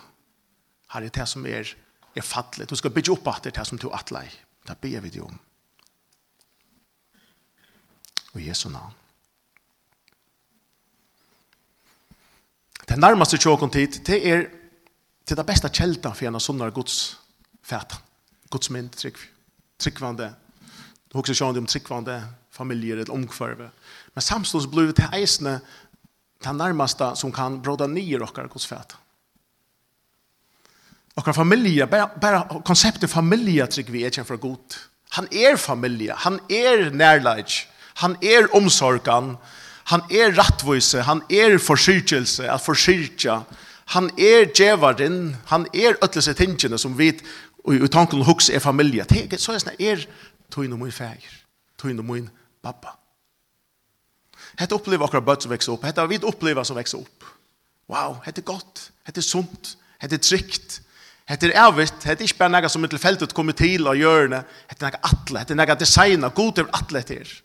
Herre, 0.86 1.08
det 1.08 1.26
som 1.26 1.46
är, 1.46 1.76
är 2.14 2.22
fattligt. 2.22 2.70
Du 2.70 2.76
ska 2.76 2.90
bygge 2.90 3.12
opp 3.12 3.26
att 3.26 3.42
det 3.42 3.64
som 3.64 3.78
du 3.78 3.90
atlei. 3.90 4.30
Det 4.66 4.80
ber 4.80 5.00
vi 5.00 5.10
dig 5.10 5.20
om. 5.20 5.38
Och 8.32 8.40
Jesu 8.40 8.68
namn. 8.68 8.92
Det 12.88 12.96
nærmeste 12.96 13.38
tjåkon 13.38 13.70
tid, 13.70 14.02
det 14.06 14.26
er 14.28 14.50
til 15.26 15.36
det 15.36 15.46
beste 15.46 15.68
kjelta 15.68 16.12
for 16.12 16.26
en 16.26 16.34
av 16.34 16.40
sånne 16.40 16.70
Guds 16.70 17.23
fæta. 17.64 18.00
Guds 18.50 18.70
mynd, 18.70 18.92
trygg, 18.94 19.18
tryggvande. 19.78 20.34
Du 21.10 21.18
husker 21.18 21.34
sjående 21.34 21.62
om 21.62 21.66
tryggvande 21.66 22.20
familier 22.54 23.00
eller 23.00 23.14
omkvarve. 23.14 23.70
Men 24.14 24.22
samstås 24.22 24.68
blir 24.70 24.92
det 24.92 25.08
eisne 25.12 25.58
den 26.44 26.60
nærmeste 26.60 27.14
som 27.16 27.32
kan 27.32 27.60
bråda 27.62 27.88
nye 27.90 28.20
okkar 28.22 28.50
Guds 28.52 28.66
fæta. 28.66 29.00
Okkar 31.16 31.32
familie, 31.32 31.86
bare, 31.86 32.08
bare 32.20 32.62
konseptet 32.66 33.10
familie 33.10 33.66
trygg 33.70 33.92
vi 33.94 34.02
er 34.04 34.10
kjent 34.10 34.28
för 34.28 34.40
god. 34.42 34.78
Han 35.14 35.28
er 35.30 35.56
familie, 35.56 36.14
han 36.18 36.40
er 36.50 36.90
nærleik, 36.90 37.68
han 38.02 38.16
er 38.22 38.48
omsorgan, 38.54 39.36
han 39.92 40.02
er 40.10 40.34
rattvise, 40.34 41.04
han 41.06 41.22
er 41.30 41.58
forsyrkelse, 41.62 42.48
at 42.50 42.64
forsyrkja, 42.64 43.42
han 43.94 44.10
er 44.18 44.48
djevaren, 44.50 45.36
han 45.46 45.68
er 45.74 46.00
øtlese 46.02 46.34
tingene 46.34 46.78
som 46.80 46.98
vi 46.98 47.12
Og 47.64 47.74
i 47.74 47.88
tanken 47.88 48.20
og 48.20 48.28
hukse 48.28 48.52
er 48.54 48.60
familie. 48.60 49.06
Det 49.08 49.32
er 49.32 49.40
så 49.40 49.54
er 49.54 49.64
det 49.70 49.76
er 49.80 50.04
tøyn 50.52 50.72
og 50.72 50.82
min 50.82 50.92
fæger. 50.92 51.40
Tøyn 51.80 51.98
og 51.98 52.04
min 52.04 52.28
pappa. 52.62 52.96
Hette 54.58 54.76
opplever 54.76 55.06
akkurat 55.06 55.24
bøtt 55.26 55.44
som 55.44 55.52
vekser 55.52 55.74
opp. 55.74 55.84
Hette 55.86 56.04
vi 56.08 56.20
opplever 56.22 56.66
som 56.66 56.76
vekser 56.76 57.00
opp. 57.00 57.24
Wow, 57.90 58.18
hette 58.24 58.40
er 58.40 58.48
godt. 58.48 58.88
Hette 59.06 59.20
er 59.20 59.26
sunt. 59.26 59.74
Hette 60.02 60.18
er 60.18 60.22
trygt. 60.22 60.80
Hette 61.28 61.48
er 61.48 61.58
avvitt. 61.64 62.04
Hette 62.04 62.22
er 62.22 62.28
ikke 62.28 62.42
bare 62.44 62.52
noe 62.52 62.70
som 62.70 62.84
er 62.84 62.92
tilfeltet 62.92 63.34
kommer 63.36 63.56
til 63.56 63.88
å 63.88 63.96
gjøre. 63.96 64.28
det, 64.36 64.42
Hette 64.70 64.86
er 64.86 64.94
noe 64.94 65.10
atle. 65.10 65.42
Hette 65.42 65.56
er 65.56 65.60
noe 65.60 65.78
designer, 65.80 66.34
God 66.36 66.60
er 66.62 66.72
atle 66.76 67.04
her. 67.08 67.36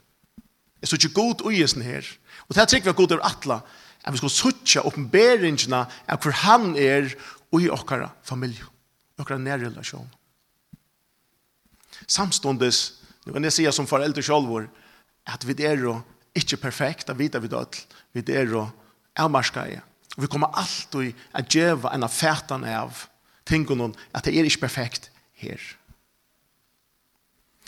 Jeg 0.79 0.87
så 0.87 0.99
ikke 0.99 1.15
god 1.15 1.45
uisen 1.47 1.83
her. 1.83 2.07
Og 2.47 2.55
det 2.55 2.61
er 2.63 2.71
trygt 2.71 2.85
vi 2.85 2.91
har 2.91 2.99
god 2.99 3.15
er 3.17 3.25
atle. 3.27 3.61
At 4.03 4.13
vi 4.13 4.21
skal 4.21 4.31
sutja 4.31 4.85
oppenberingene 4.87 5.85
av 6.07 6.21
hvor 6.23 6.35
han 6.45 6.75
er 6.79 7.11
og 7.51 7.63
i 7.63 7.71
okkara 7.73 8.11
familie 8.23 8.67
några 9.27 9.57
relasjon. 9.57 10.09
Samståndes, 12.07 13.01
nu 13.25 13.33
kan 13.33 13.43
jeg 13.43 13.53
si 13.53 13.71
som 13.71 13.87
foreldre 13.87 14.21
själv, 14.21 14.67
att 15.23 15.43
vi 15.43 15.65
är 15.65 15.77
då 15.77 16.01
inte 16.33 16.57
perfekta, 16.57 17.13
vi 17.13 17.25
är 17.25 17.39
då, 17.39 17.65
vi 18.11 18.35
är 18.35 18.45
då 18.45 18.71
Og 19.19 20.21
Vi 20.21 20.27
kommer 20.27 20.47
alltid 20.47 21.13
att 21.31 21.55
göra 21.55 21.93
en 21.93 22.03
affärtan 22.03 22.63
av 22.63 22.97
tingene 23.43 23.93
att 24.11 24.23
det 24.23 24.37
är 24.37 24.43
ikke 24.43 24.59
perfekt 24.59 25.11
her. 25.33 25.59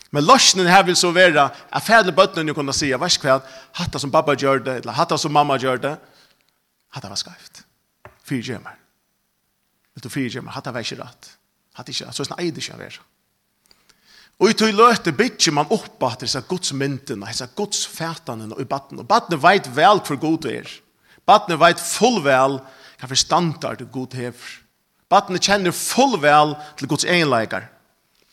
Men 0.09 0.25
løsningen 0.25 0.71
här 0.71 0.83
vill 0.83 0.95
så 0.95 1.11
vara 1.11 1.49
fædre 1.79 2.11
bøttene 2.11 2.49
jo 2.49 2.53
kunne 2.53 2.73
si, 2.73 2.79
säga, 2.79 2.97
vars 2.97 3.17
det 3.17 3.41
hatta 3.71 3.99
som 3.99 4.11
pappa 4.11 4.35
gjør 4.35 4.59
det, 4.59 4.75
eller 4.81 4.91
hatta 4.91 5.17
som 5.17 5.31
mamma 5.31 5.57
gjør 5.57 5.77
det, 5.77 5.97
hatta 6.89 7.09
var 7.09 7.15
skajft. 7.15 7.63
Fyra 8.23 8.41
gömmer. 8.41 8.75
Vill 9.93 10.01
du 10.01 10.09
fyra 10.09 10.27
gömmer, 10.27 10.51
hatta 10.51 10.71
var 10.71 10.79
inte 10.79 10.95
rätt. 10.95 11.37
Hatt 11.77 11.89
ikke, 11.89 12.11
så 12.11 12.23
er 12.23 12.51
det 12.51 12.57
ikke 12.57 12.75
han 12.75 12.83
være. 12.83 13.01
Og 14.41 14.49
i 14.49 14.55
tog 14.57 14.73
løte 14.73 15.13
bytje 15.13 15.53
man 15.53 15.69
opp 15.69 16.01
at 16.07 16.23
disse 16.25 16.39
godsmyndene, 16.49 17.27
disse 17.29 17.45
godsfætanene 17.55 18.57
i 18.57 18.65
baden. 18.65 19.03
Og 19.03 19.07
baden 19.07 19.37
vet 19.41 19.69
vel 19.75 20.01
hvor 20.01 20.17
god 20.17 20.39
det 20.47 20.55
er. 20.63 20.71
Baden 21.29 21.59
vet 21.61 21.79
full 21.79 22.23
vel 22.25 22.57
hva 22.97 23.09
for 23.09 23.17
standard 23.17 23.83
god 23.93 24.17
hever. 24.17 24.57
Baden 25.11 25.37
kjenner 25.37 25.75
full 25.75 26.17
vel 26.23 26.55
til 26.79 26.89
gods 26.89 27.05
egenleikere. 27.05 27.69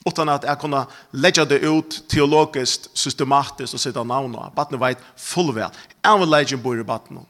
Utan 0.06 0.30
at 0.32 0.46
jeg 0.46 0.60
kunne 0.62 0.86
legge 1.12 1.44
det 1.44 1.60
ut 1.68 2.02
teologisk, 2.08 2.88
systematisk 2.94 3.74
og 3.76 3.82
sitte 3.82 4.04
navnet. 4.04 4.54
Baden 4.56 4.80
vet 4.80 5.02
full 5.16 5.52
vel. 5.52 5.74
Jeg 6.04 6.20
vil 6.20 6.32
legge 6.32 6.56
en 6.56 6.62
bor 6.62 6.78
i 6.78 6.86
baden. 6.86 7.26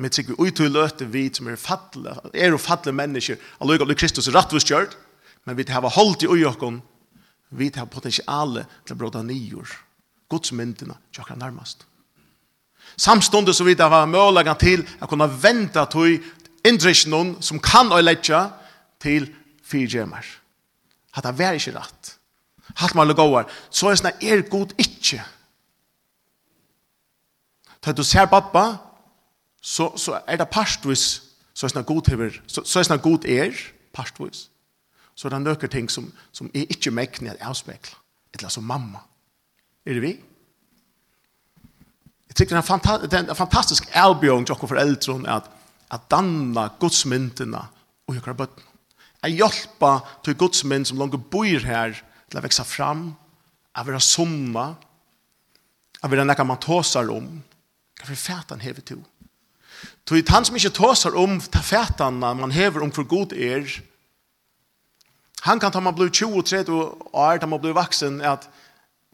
Men 0.00 0.12
sig 0.12 0.30
ut 0.32 0.56
til 0.56 0.72
løte 0.72 1.04
vi 1.12 1.26
som 1.34 1.50
er 1.52 1.60
fatle, 1.60 2.14
er 2.32 2.54
jo 2.54 2.60
fatle 2.60 2.92
mennesker, 2.96 3.36
allukka 3.60 3.84
til 3.90 3.98
Kristus 4.00 4.30
er 4.30 4.36
rattvist 4.38 4.70
kjørt, 4.70 4.96
men 5.44 5.58
vi 5.58 5.66
har 5.68 5.84
holdt 5.92 6.24
i 6.24 6.30
ujokken, 6.30 6.80
vi 7.50 7.68
har 7.74 7.90
potensiale 7.90 8.64
til 8.86 8.96
å 8.96 8.98
bråde 8.98 9.20
nyer, 9.26 9.68
godsmyndene, 10.32 10.96
tjokker 11.12 11.36
nærmest. 11.36 11.84
Samstundet 12.96 13.56
så 13.56 13.66
vi 13.66 13.76
har 13.76 14.08
mølagan 14.08 14.56
til 14.56 14.86
å 15.02 15.08
kunne 15.10 15.28
vente 15.42 15.84
til 15.92 16.16
indrisjonen 16.64 17.36
som 17.44 17.60
kan 17.60 17.92
øyletja 17.92 18.46
til 19.02 19.28
fyrgjemmer. 19.68 20.24
At 21.12 21.26
det 21.26 21.36
vær 21.38 21.58
ikke 21.58 21.76
rett. 21.76 22.16
Hatt 22.80 22.94
man 22.96 23.08
løgåar, 23.10 23.50
så 23.68 23.90
er 23.90 24.00
det 24.00 24.16
er 24.32 24.48
god 24.48 24.72
ikke. 24.78 25.20
Ta 27.80 27.92
du 27.92 28.04
ser 28.04 28.28
pappa, 28.30 28.89
så, 29.60 29.90
så 29.96 30.20
er 30.26 30.40
det 30.40 30.48
parstvis, 30.48 31.22
så 31.54 31.66
er 31.66 31.74
det 31.76 31.86
god 31.86 32.08
hever, 32.08 32.40
så, 32.46 32.64
så 32.64 32.80
er 32.80 32.88
det 32.88 33.02
god 33.02 33.24
er, 33.28 33.56
parstvis. 33.92 34.48
Så 35.14 35.28
er 35.28 35.34
det 35.34 35.42
nøkker 35.44 35.68
ting 35.68 35.90
som, 35.92 36.08
som 36.32 36.48
er 36.54 36.70
ikke 36.72 36.92
mekkene 36.94 37.34
at 37.34 37.42
avspekla, 37.44 37.98
eller 38.34 38.48
som 38.48 38.64
mamma. 38.64 39.02
Er 39.86 39.98
det 39.98 40.02
vi? 40.02 40.14
Jeg 42.30 42.36
tykker 42.38 42.56
det 42.56 42.60
er 42.60 42.62
en, 42.62 42.68
fanta 42.68 42.96
det 43.02 43.12
er 43.12 43.24
en 43.26 43.36
fantastisk 43.36 43.88
avbjørn 43.92 44.46
til 44.46 44.54
dere 44.54 44.70
foreldre 44.70 45.16
at, 45.34 45.48
at 45.90 46.04
danne 46.12 46.68
godsmyndene 46.80 47.62
og 48.06 48.16
gjøre 48.16 48.36
bøtten. 48.38 48.66
Jeg 49.20 49.36
hjelper 49.42 50.04
til 50.24 50.36
godsmynd 50.38 50.86
som 50.88 51.00
langt 51.00 51.18
bor 51.30 51.66
her 51.66 51.96
til 52.30 52.38
å 52.38 52.44
vekse 52.44 52.64
fram, 52.64 53.10
å 53.76 53.84
være 53.84 54.00
sommer, 54.00 54.78
å 56.00 56.08
være 56.08 56.24
noe 56.24 56.46
man 56.46 56.62
tåser 56.62 57.10
om, 57.12 57.26
hva 57.98 58.08
for 58.08 58.16
fætan 58.16 58.62
hever 58.64 58.86
til. 58.86 59.02
Tog 60.04 60.28
han 60.28 60.44
som 60.44 60.56
ikke 60.56 60.74
tåser 60.74 61.16
om 61.16 61.38
ta 61.40 61.62
fætana 61.62 62.32
man 62.34 62.50
hever 62.54 62.82
om 62.82 62.92
for 62.92 63.06
god 63.06 63.32
er, 63.32 63.66
han 65.40 65.60
kan 65.60 65.72
ta 65.72 65.80
man 65.80 65.94
blir 65.96 66.10
20-30 66.12 66.72
år, 67.12 67.38
ta 67.40 67.46
man 67.46 67.60
blir 67.60 67.76
vaksen, 67.76 68.20
at 68.20 68.48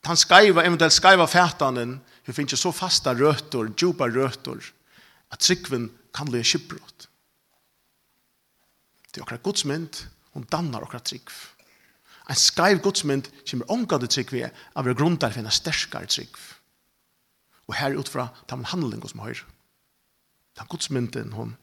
han 0.07 0.19
skriver, 0.19 0.65
eventuelt 0.65 0.95
skriver 0.95 1.27
fætanen, 1.27 2.01
hun 2.27 2.35
finner 2.35 2.51
ikke 2.51 2.59
så 2.59 2.73
fasta 2.75 3.15
røtter, 3.15 3.71
djupa 3.79 4.09
røtter, 4.11 4.59
at 5.31 5.43
tryggven 5.43 5.91
kan 6.15 6.31
bli 6.31 6.43
kipprott. 6.43 7.07
Det 9.11 9.21
er 9.21 9.27
akkurat 9.27 9.45
godsmynd, 9.47 10.03
hun 10.35 10.49
dannar 10.53 10.83
akkurat 10.83 11.07
trykv. 11.07 11.35
En 12.29 12.39
skaiv 12.39 12.83
godsmynd 12.83 13.31
kommer 13.47 13.71
omgade 13.71 14.09
trykv 14.11 14.41
er 14.43 14.55
av 14.75 14.89
grunn 14.99 15.17
til 15.17 15.31
å 15.31 15.37
finne 15.37 15.55
sterskare 15.55 16.11
trykv. 16.11 16.41
Og 17.71 17.79
her 17.79 17.97
utfra 17.99 18.29
tar 18.47 18.59
man 18.59 18.71
handling 18.71 19.05
som 19.07 19.23
høyre. 19.23 19.47
Det 20.57 20.65
er 20.65 20.73
godsmynden 20.73 21.33
hun, 21.37 21.57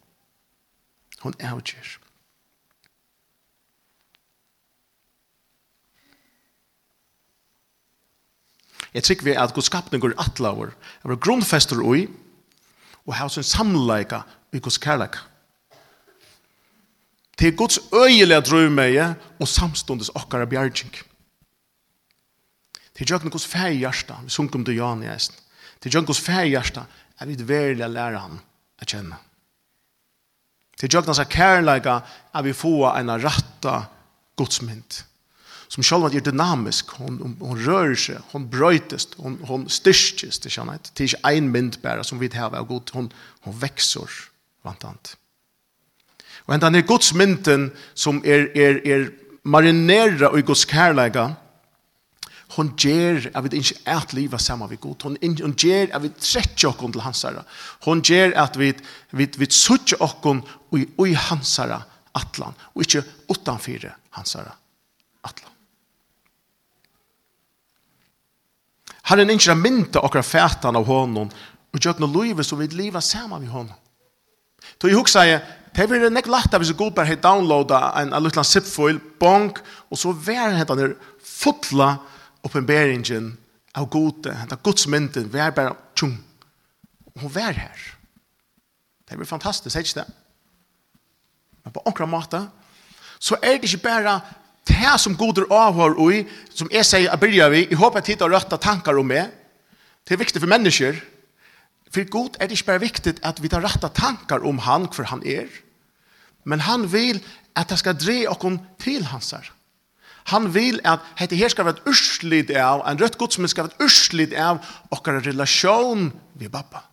hun 1.25 1.33
er 1.39 1.55
avgjør. 1.55 1.95
Jeg 8.93 9.03
tykker 9.03 9.25
vi 9.25 9.33
er 9.33 9.41
at 9.41 9.55
Guds 9.55 9.65
skapning 9.65 10.01
går 10.01 10.13
atlaver, 10.21 10.75
er 11.01 11.09
var 11.09 11.17
grunnfester 11.17 11.81
ui, 11.81 12.05
og 13.05 13.15
har 13.17 13.27
sin 13.33 13.43
samleika 13.43 14.21
i 14.53 14.61
Guds 14.61 14.77
kærleika. 14.77 15.25
Det 17.39 17.47
er 17.47 17.57
Guds 17.57 17.79
øyelige 17.89 18.41
drømmeie 18.45 19.15
og 19.39 19.47
samståndes 19.47 20.13
okkara 20.13 20.45
bjergjeng. 20.45 20.93
Det 22.93 23.01
er 23.01 23.15
jøkken 23.15 23.33
Guds 23.33 23.47
færg 23.49 23.73
hjersta, 23.73 24.21
vi 24.23 24.29
sunker 24.29 24.61
om 24.61 24.63
du 24.63 24.71
jan 24.71 25.01
i 25.03 25.09
eisen. 25.09 25.35
Det 25.81 25.89
er 25.89 25.97
jøkken 25.97 26.13
Guds 26.13 26.21
færg 26.21 26.53
hjersta, 26.53 26.85
er 27.19 27.25
vi 27.25 27.47
verlig 27.47 27.89
lære 27.89 28.21
han 28.21 28.37
å 28.83 28.89
kjenne. 28.89 29.17
Til 30.79 30.91
jøkna 30.91 31.15
seg 31.15 31.31
kærleika 31.31 32.01
er 32.35 32.45
vi 32.45 32.55
få 32.57 32.75
en 32.91 33.11
ratta 33.23 33.83
godsmynd. 34.39 35.03
Som 35.73 35.85
selv 35.85 36.09
er 36.11 36.21
dynamisk, 36.21 36.91
hon, 36.99 37.17
hon, 37.21 37.33
hon 37.41 37.61
rører 37.65 37.97
seg, 37.97 38.21
hon 38.33 38.45
brøytest, 38.51 39.15
hon, 39.21 39.39
hon 39.49 39.65
styrkes, 39.71 40.41
det 40.43 40.51
kjenner 40.53 40.77
jeg. 40.77 40.91
Det 40.91 41.05
er 41.05 41.11
ikke 41.13 41.33
en 41.33 41.49
mynd 41.55 41.79
bare 41.81 42.05
som 42.05 42.21
vi 42.21 42.29
har 42.33 42.53
av 42.53 42.67
god, 42.69 42.93
hon, 42.93 43.09
hon 43.45 43.57
vekser, 43.57 44.19
vant 44.65 44.85
annet. 44.85 45.15
Og 46.45 46.53
enda 46.53 46.69
er 46.69 46.85
godsmynden 46.85 47.69
som 47.95 48.19
er, 48.27 48.49
er, 48.53 48.81
er 48.83 49.07
marinera 49.43 50.29
i 50.37 50.43
Guds 50.45 50.65
kærleika, 50.69 51.31
Hon 52.53 52.73
ger 52.77 53.29
at 53.33 53.45
vi 53.45 53.59
ikke 53.61 53.79
er 53.85 54.01
at 54.03 54.13
livet 54.13 54.41
sammen 54.41 54.69
vi 54.69 54.77
god. 54.81 55.07
Hon, 55.07 55.17
hon 55.41 55.55
ger 55.57 55.89
at 55.93 56.03
vi 56.03 56.11
trekker 56.19 56.69
okken 56.69 56.93
til 56.93 57.01
hans 57.01 57.23
herre. 57.25 57.45
Hon 57.85 58.03
ger 58.05 58.35
at 58.39 58.59
vi, 58.59 58.73
vi, 59.11 59.27
vi 59.37 59.49
sutter 59.49 60.01
okken 60.03 60.43
i, 60.77 60.85
i 60.85 61.15
hans 61.17 61.55
herre 61.57 61.81
atlan, 62.13 62.53
og 62.75 62.85
ikke 62.85 63.01
utanfyre 63.33 63.95
hans 64.17 64.35
herre 64.37 64.53
atlan. 65.25 65.49
Herren 69.09 69.33
er 69.33 69.39
ikke 69.39 69.57
mynda 69.57 70.03
okkar 70.05 70.25
fætan 70.27 70.77
av 70.77 70.85
honom, 70.87 71.33
og 71.73 71.81
gjør 71.81 72.03
noe 72.03 72.21
livet 72.21 72.45
så 72.45 72.59
vi 72.59 72.69
lever 72.69 73.01
sammen 73.01 73.41
med 73.41 73.49
honom. 73.49 73.79
Så 74.79 74.89
jeg 74.89 74.99
husker 74.99 75.27
jeg, 75.27 75.41
det 75.73 75.87
blir 75.89 76.11
nek 76.13 76.27
lagt 76.29 76.53
hvis 76.53 76.71
god 76.77 76.93
bare 76.95 77.09
har 77.09 77.21
downloadet 77.23 77.79
en, 77.99 78.13
en 78.13 78.23
liten 78.23 78.45
zip-foil, 78.45 78.99
bonk, 79.19 79.59
og 79.89 79.99
så 79.99 80.13
vær 80.13 80.53
hentan 80.53 80.81
er 80.83 80.93
fotla, 81.23 81.95
oppenberingen 82.43 83.33
av 83.73 83.89
gode, 83.89 84.33
henta 84.37 84.57
godsmynden, 84.61 85.31
vi 85.33 85.41
er 85.41 85.55
bare 85.55 85.75
tjung. 85.97 86.15
Og 87.13 87.25
hun 87.25 87.33
var 87.33 87.55
her. 87.57 87.87
Det 89.07 89.17
er 89.17 89.25
fantastisk, 89.29 89.77
ikke 89.77 90.01
det? 90.01 90.07
Men 91.63 91.73
på 91.73 91.83
akkurat 91.85 92.09
måte, 92.09 92.41
så 93.19 93.37
er 93.41 93.57
det 93.57 93.71
ikke 93.71 93.87
bare 93.87 94.19
det 94.67 94.93
som 94.99 95.15
goder 95.17 95.47
avhør 95.51 95.95
i, 96.11 96.23
som 96.55 96.69
jeg 96.71 96.87
sier, 96.87 97.09
jeg 97.09 97.19
byrja 97.19 97.49
vi, 97.51 97.65
jeg 97.69 97.79
håper 97.79 97.99
jeg 97.99 98.11
tid 98.11 98.23
har 98.23 98.31
røtta 98.31 98.59
tankar 98.59 98.99
om 98.99 99.07
meg, 99.07 99.31
det 100.03 100.15
er 100.15 100.19
viktig 100.23 100.41
for 100.43 100.51
mennesker, 100.51 100.99
for 101.93 102.09
god 102.09 102.39
er 102.39 102.49
det 102.49 102.57
ikke 102.57 102.71
bare 102.71 102.83
viktig 102.83 103.13
at 103.23 103.39
vi 103.43 103.51
tar 103.51 103.63
røtta 103.63 103.91
tankar 103.93 104.43
om 104.47 104.59
han, 104.65 104.89
for 104.91 105.07
han 105.07 105.23
er, 105.27 105.47
men 106.43 106.63
han 106.65 106.87
vil 106.91 107.21
at 107.55 107.69
det 107.69 107.79
skal 107.79 107.99
dreie 107.99 108.31
oss 108.31 108.59
til 108.81 109.05
hans 109.07 109.31
her. 109.35 109.51
Han 110.31 110.47
vil 110.55 110.79
at 110.87 111.03
dette 111.19 111.35
her 111.35 111.51
skal 111.51 111.67
være 111.67 111.81
et 111.81 111.91
urslid 111.91 112.51
av, 112.55 112.83
en 112.87 112.99
rødt 112.99 113.17
godsmenn 113.19 113.51
skal 113.51 113.67
være 113.67 113.75
et 113.75 113.85
urslid 113.85 114.35
av 114.39 114.63
okkar 114.93 115.19
relasjon 115.25 116.11
vi 116.39 116.49
pappa. 116.51 116.85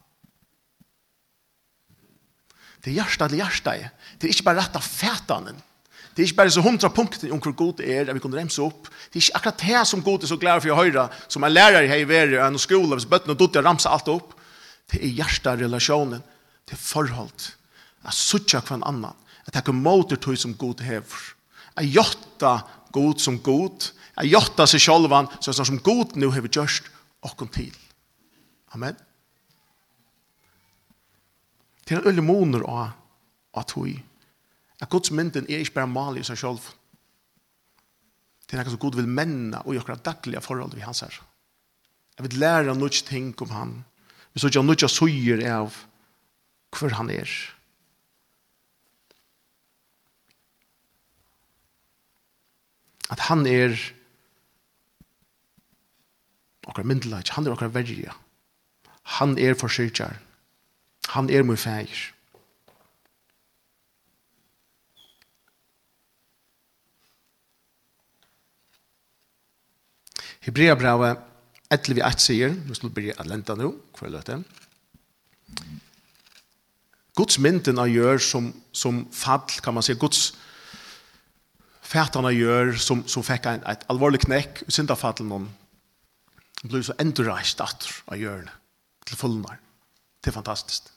Det 2.81 2.91
er 2.91 3.03
hjertet 3.03 3.29
til 3.29 3.43
hjertet. 3.43 3.91
Det 4.19 4.29
er 4.29 4.35
ikke 4.35 4.49
bare 4.49 4.63
rett 4.63 4.79
av 4.79 4.85
fætanen. 4.85 5.59
Det 6.11 6.25
er 6.25 6.31
ikke 6.31 6.41
bare 6.41 6.53
så 6.53 6.63
hundra 6.65 6.91
punkter 6.93 7.31
om 7.33 7.41
hvor 7.41 7.55
god 7.57 7.79
det 7.79 7.91
er, 7.93 8.09
at 8.09 8.17
vi 8.17 8.23
kunne 8.25 8.39
remse 8.41 8.61
opp. 8.65 8.89
Det 9.13 9.21
er 9.21 9.25
ikke 9.25 9.39
akkurat 9.39 9.63
det 9.63 9.83
som 9.89 10.03
god 10.03 10.25
er 10.25 10.31
så 10.33 10.39
glad 10.41 10.63
for 10.65 10.75
å 10.75 10.81
høre, 10.81 11.07
som 11.29 11.45
en 11.47 11.53
lærer 11.53 11.87
her 11.89 12.03
i 12.03 12.09
verden, 12.09 12.41
og 12.41 12.47
en 12.49 12.61
skole, 12.61 12.97
hvis 12.97 13.09
bøttene 13.09 13.37
og 13.37 13.41
dotter 13.41 13.65
ramser 13.65 13.93
alt 13.93 14.11
opp. 14.11 14.35
Det 14.91 14.99
er 14.99 15.15
hjertet 15.21 15.63
relasjonen, 15.63 16.25
det 16.67 16.75
er 16.75 16.83
forhold. 16.83 17.47
At 18.03 18.17
suttja 18.17 18.63
hver 18.65 18.83
annan, 18.89 19.15
at 19.45 19.53
det 19.53 19.61
er 19.61 19.67
ikke 19.67 19.77
måter 19.77 20.19
tog 20.19 20.39
som 20.41 20.57
god 20.59 20.83
hever 20.83 21.29
a 21.77 21.85
jotta 21.85 22.55
god 22.93 23.21
som 23.23 23.39
god, 23.43 23.91
a 24.19 24.25
jotta 24.27 24.67
seg 24.69 24.83
sjolvan 24.83 25.29
som, 25.41 25.55
som 25.55 25.79
god 25.85 26.17
nu 26.19 26.31
hever 26.35 26.51
gjørst 26.53 26.89
okkom 27.27 27.51
til. 27.55 27.75
Amen. 28.75 28.97
Det 31.85 31.97
er 31.97 32.03
en 32.03 32.13
øyne 32.13 32.23
moner 32.23 32.65
av 32.71 32.93
at 33.59 33.73
hui. 33.75 33.97
At 34.81 34.89
Guds 34.89 35.11
mynden 35.11 35.49
er 35.49 35.65
ikke 35.65 35.81
bare 35.81 35.91
mal 35.91 36.19
i 36.19 36.25
seg 36.25 36.39
sjolv. 36.39 36.63
Det 38.47 38.57
er 38.57 38.65
noe 38.65 38.73
som 38.73 38.83
Gud 38.83 38.97
vil 38.99 39.11
menna 39.11 39.63
og 39.65 39.77
i 39.77 39.99
daglige 40.03 40.43
forhold 40.43 40.75
vi 40.75 40.87
hans 40.87 41.03
her. 41.05 41.21
Jeg 42.17 42.27
vil 42.27 42.41
lære 42.41 42.75
noe 42.75 42.91
ting 42.91 43.35
om 43.43 43.51
han. 43.51 43.73
Vi 44.33 44.41
så 44.41 44.51
ikke 44.51 44.63
noe 44.63 44.89
suger 44.89 45.43
av 45.51 45.77
hver 46.75 46.95
han 46.99 47.11
er. 47.11 47.31
At 53.11 53.27
han 53.27 53.47
er 53.47 53.75
okkar 56.71 56.87
myndelag, 56.87 57.27
han 57.35 57.47
er 57.47 57.57
okkar 57.57 57.73
verja. 57.75 58.15
Han 59.19 59.35
er 59.39 59.59
forsyrtjar. 59.59 60.21
Han 61.17 61.31
er 61.31 61.43
mui 61.43 61.59
fægir. 61.59 62.13
Hebrea 70.41 70.75
brave, 70.75 71.11
etter 71.71 71.95
vi 71.95 72.03
eit 72.03 72.23
sier, 72.23 72.55
nå 72.55 72.75
skal 72.75 72.89
vi 72.89 72.97
bli 72.97 73.11
at 73.13 73.29
lenta 73.29 73.55
nå, 73.59 73.75
hva 73.99 74.09
er 74.09 74.23
det? 74.25 74.39
Guds 77.19 77.37
mynden 77.43 77.83
av 77.83 77.91
gjør 77.91 78.23
som, 78.25 78.49
som 78.73 79.03
fall, 79.13 79.45
kan 79.61 79.77
man 79.77 79.85
si, 79.85 79.99
Guds 79.99 80.31
mynden 80.31 80.50
fætene 81.91 82.33
gjør, 82.35 82.77
som, 82.79 83.03
som 83.11 83.25
fikk 83.27 83.49
en, 83.51 83.65
et 83.71 83.85
alvorlig 83.91 84.23
knekk, 84.25 84.63
og 84.65 84.71
i 84.71 84.77
syndafallen 84.77 85.35
om, 85.35 85.49
ble 86.63 86.83
så 86.85 86.97
endreist 87.01 87.61
atter 87.65 87.93
av 88.13 88.21
hjørnet, 88.21 88.57
til 89.09 89.19
fullnar. 89.19 89.59
Det 90.21 90.31
er 90.31 90.37
fantastisk. 90.37 90.91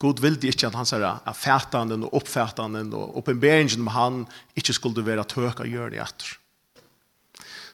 God 0.00 0.20
ville 0.24 0.48
ikke 0.48 0.68
at 0.68 0.76
han 0.78 0.88
sier 0.88 1.04
at 1.04 1.36
fætene 1.36 1.98
og 2.06 2.14
oppfætene 2.20 2.86
og 2.96 3.18
oppenberingen 3.20 3.82
om 3.84 3.90
han 3.92 4.20
ikke 4.56 4.76
skulle 4.76 5.04
være 5.04 5.26
tøk 5.28 5.60
av 5.60 5.68
hjørnet 5.68 6.00
atter. 6.00 6.36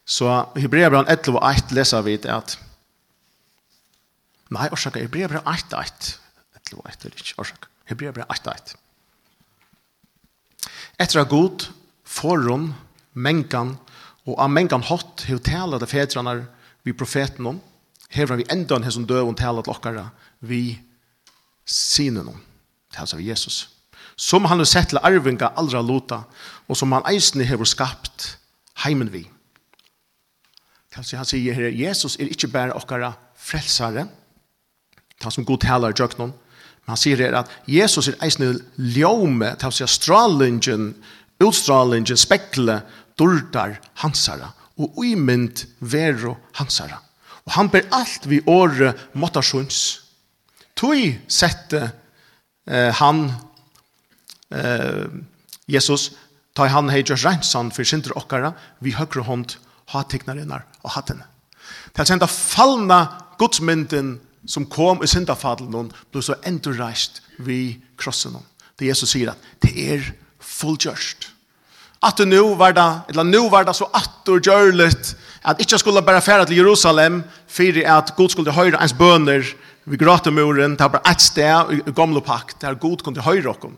Så 0.06 0.30
Hebreabran 0.58 1.06
11 1.10 1.34
og 1.34 1.44
1 1.46 1.74
leser 1.74 2.02
vi 2.06 2.16
det 2.16 2.30
at 2.30 2.58
Nei, 4.54 4.68
orsaka, 4.70 5.02
Hebreabran 5.02 5.42
og 5.42 5.50
1 5.50 5.72
11 5.74 6.78
og 6.78 6.84
8 6.86 7.08
er 7.08 7.14
ikke 7.18 7.38
orsaka. 7.42 7.70
Hebreabran 7.90 8.28
og 8.30 8.36
1 8.54 8.76
Etter 11.02 11.20
at 11.20 11.30
god 11.30 11.66
forum, 12.06 12.70
mengan, 13.12 13.74
og 14.26 14.38
av 14.42 14.50
mengan 14.50 14.84
hatt 14.86 15.26
hev 15.28 15.42
tala 15.44 15.78
det 15.78 15.90
fedrarna 15.90 16.38
vi 16.86 16.94
profeten 16.94 17.46
om, 17.50 17.60
hever 18.14 18.40
vi 18.40 18.48
enda 18.50 18.78
en 18.78 18.92
som 18.92 19.06
døv 19.06 19.30
og 19.30 19.38
tala 19.38 19.62
til 19.62 19.74
okkara 19.74 20.08
vi 20.46 20.78
sinen 21.66 22.28
om, 22.30 22.40
tala 22.94 23.18
vi 23.18 23.30
Jesus. 23.30 23.66
Som 24.16 24.46
han 24.48 24.62
har 24.62 24.68
sett 24.68 24.90
til 24.92 25.02
arvinga 25.02 25.52
allra 25.60 25.82
lota, 25.84 26.22
og 26.66 26.78
som 26.78 26.94
han 26.96 27.06
eisne 27.10 27.44
hever 27.44 27.68
skapt 27.68 28.36
heimen 28.84 29.10
vi. 29.12 29.26
Tala 30.94 31.20
han 31.20 31.28
sier 31.28 31.54
her, 31.54 31.70
Jesus 31.74 32.16
er 32.16 32.30
ikkje 32.32 32.52
bare 32.54 32.76
okkara 32.76 33.12
frelsare, 33.36 34.06
tala 35.20 35.34
som 35.34 35.46
god 35.46 35.64
tala 35.66 35.92
i 35.92 35.96
jøknon, 35.96 36.32
men 36.32 36.94
han 36.94 37.00
sier 37.00 37.20
her 37.20 37.34
at 37.42 37.52
Jesus 37.68 38.08
er 38.08 38.18
eisne 38.24 38.54
ljome, 38.78 39.52
tala 39.60 39.74
sier 39.74 39.90
stralingen, 39.90 40.94
utstrålingen 41.42 42.18
spekle 42.18 42.80
dordar 43.18 43.78
hansara 44.02 44.52
og 44.76 44.98
uimynd 45.00 45.64
vero 45.80 46.36
hansara. 46.58 47.00
Og 47.46 47.54
han 47.56 47.70
ber 47.72 47.86
alt 47.94 48.26
vi 48.28 48.42
åre 48.50 48.92
måttasjons. 49.14 49.78
Tui 50.76 51.14
sette 51.28 51.82
eh, 52.66 52.92
han 52.98 53.30
eh, 54.50 55.06
Jesus 55.66 56.10
ta 56.56 56.66
han 56.72 56.90
hei 56.90 57.02
Josh 57.04 57.24
Reinsan 57.26 57.70
for 57.72 57.86
sinter 57.86 58.16
okkara 58.18 58.52
vi 58.84 58.96
høyre 58.96 59.24
hånd 59.28 59.56
ha 59.92 60.02
teknarinnar 60.08 60.66
og 60.82 60.92
hattene. 60.96 61.26
Det 61.92 62.02
er 62.02 62.10
senda 62.10 62.28
fallna 62.30 63.00
godsmynden 63.40 64.16
som 64.46 64.66
kom 64.70 65.02
i 65.02 65.10
syndafadlen 65.10 65.90
ble 66.12 66.22
så 66.22 66.36
endurreist 66.46 67.22
vi 67.42 67.78
krossen. 67.98 68.36
Det 68.78 68.88
Jesus 68.90 69.12
sier 69.14 69.32
at 69.32 69.50
det 69.64 69.72
er 69.74 70.06
fullgjørst. 70.56 71.30
At 72.06 72.20
nu 72.28 72.54
var 72.58 72.74
det, 72.76 72.88
eller 73.10 73.24
nu 73.24 73.48
var 73.50 73.64
det 73.64 73.76
så 73.76 73.88
attor 73.94 74.40
gjørligt, 74.40 75.14
at 75.44 75.60
ikke 75.60 75.78
skulle 75.78 76.02
bare 76.02 76.22
fære 76.22 76.46
til 76.46 76.56
Jerusalem, 76.56 77.22
for 77.48 77.80
at 77.98 78.12
Gud 78.16 78.28
skulle 78.28 78.52
høyre 78.52 78.82
ens 78.82 78.92
bøner 78.92 79.46
vi 79.86 79.96
gratemuren, 79.96 80.74
det 80.74 80.82
var 80.82 80.98
bare 80.98 81.12
et 81.14 81.22
sted 81.22 81.72
i 81.78 81.92
gamle 81.94 82.20
pakt, 82.20 82.58
der 82.60 82.74
Gud 82.74 83.04
kunne 83.06 83.22
høyre 83.22 83.52
okken. 83.52 83.76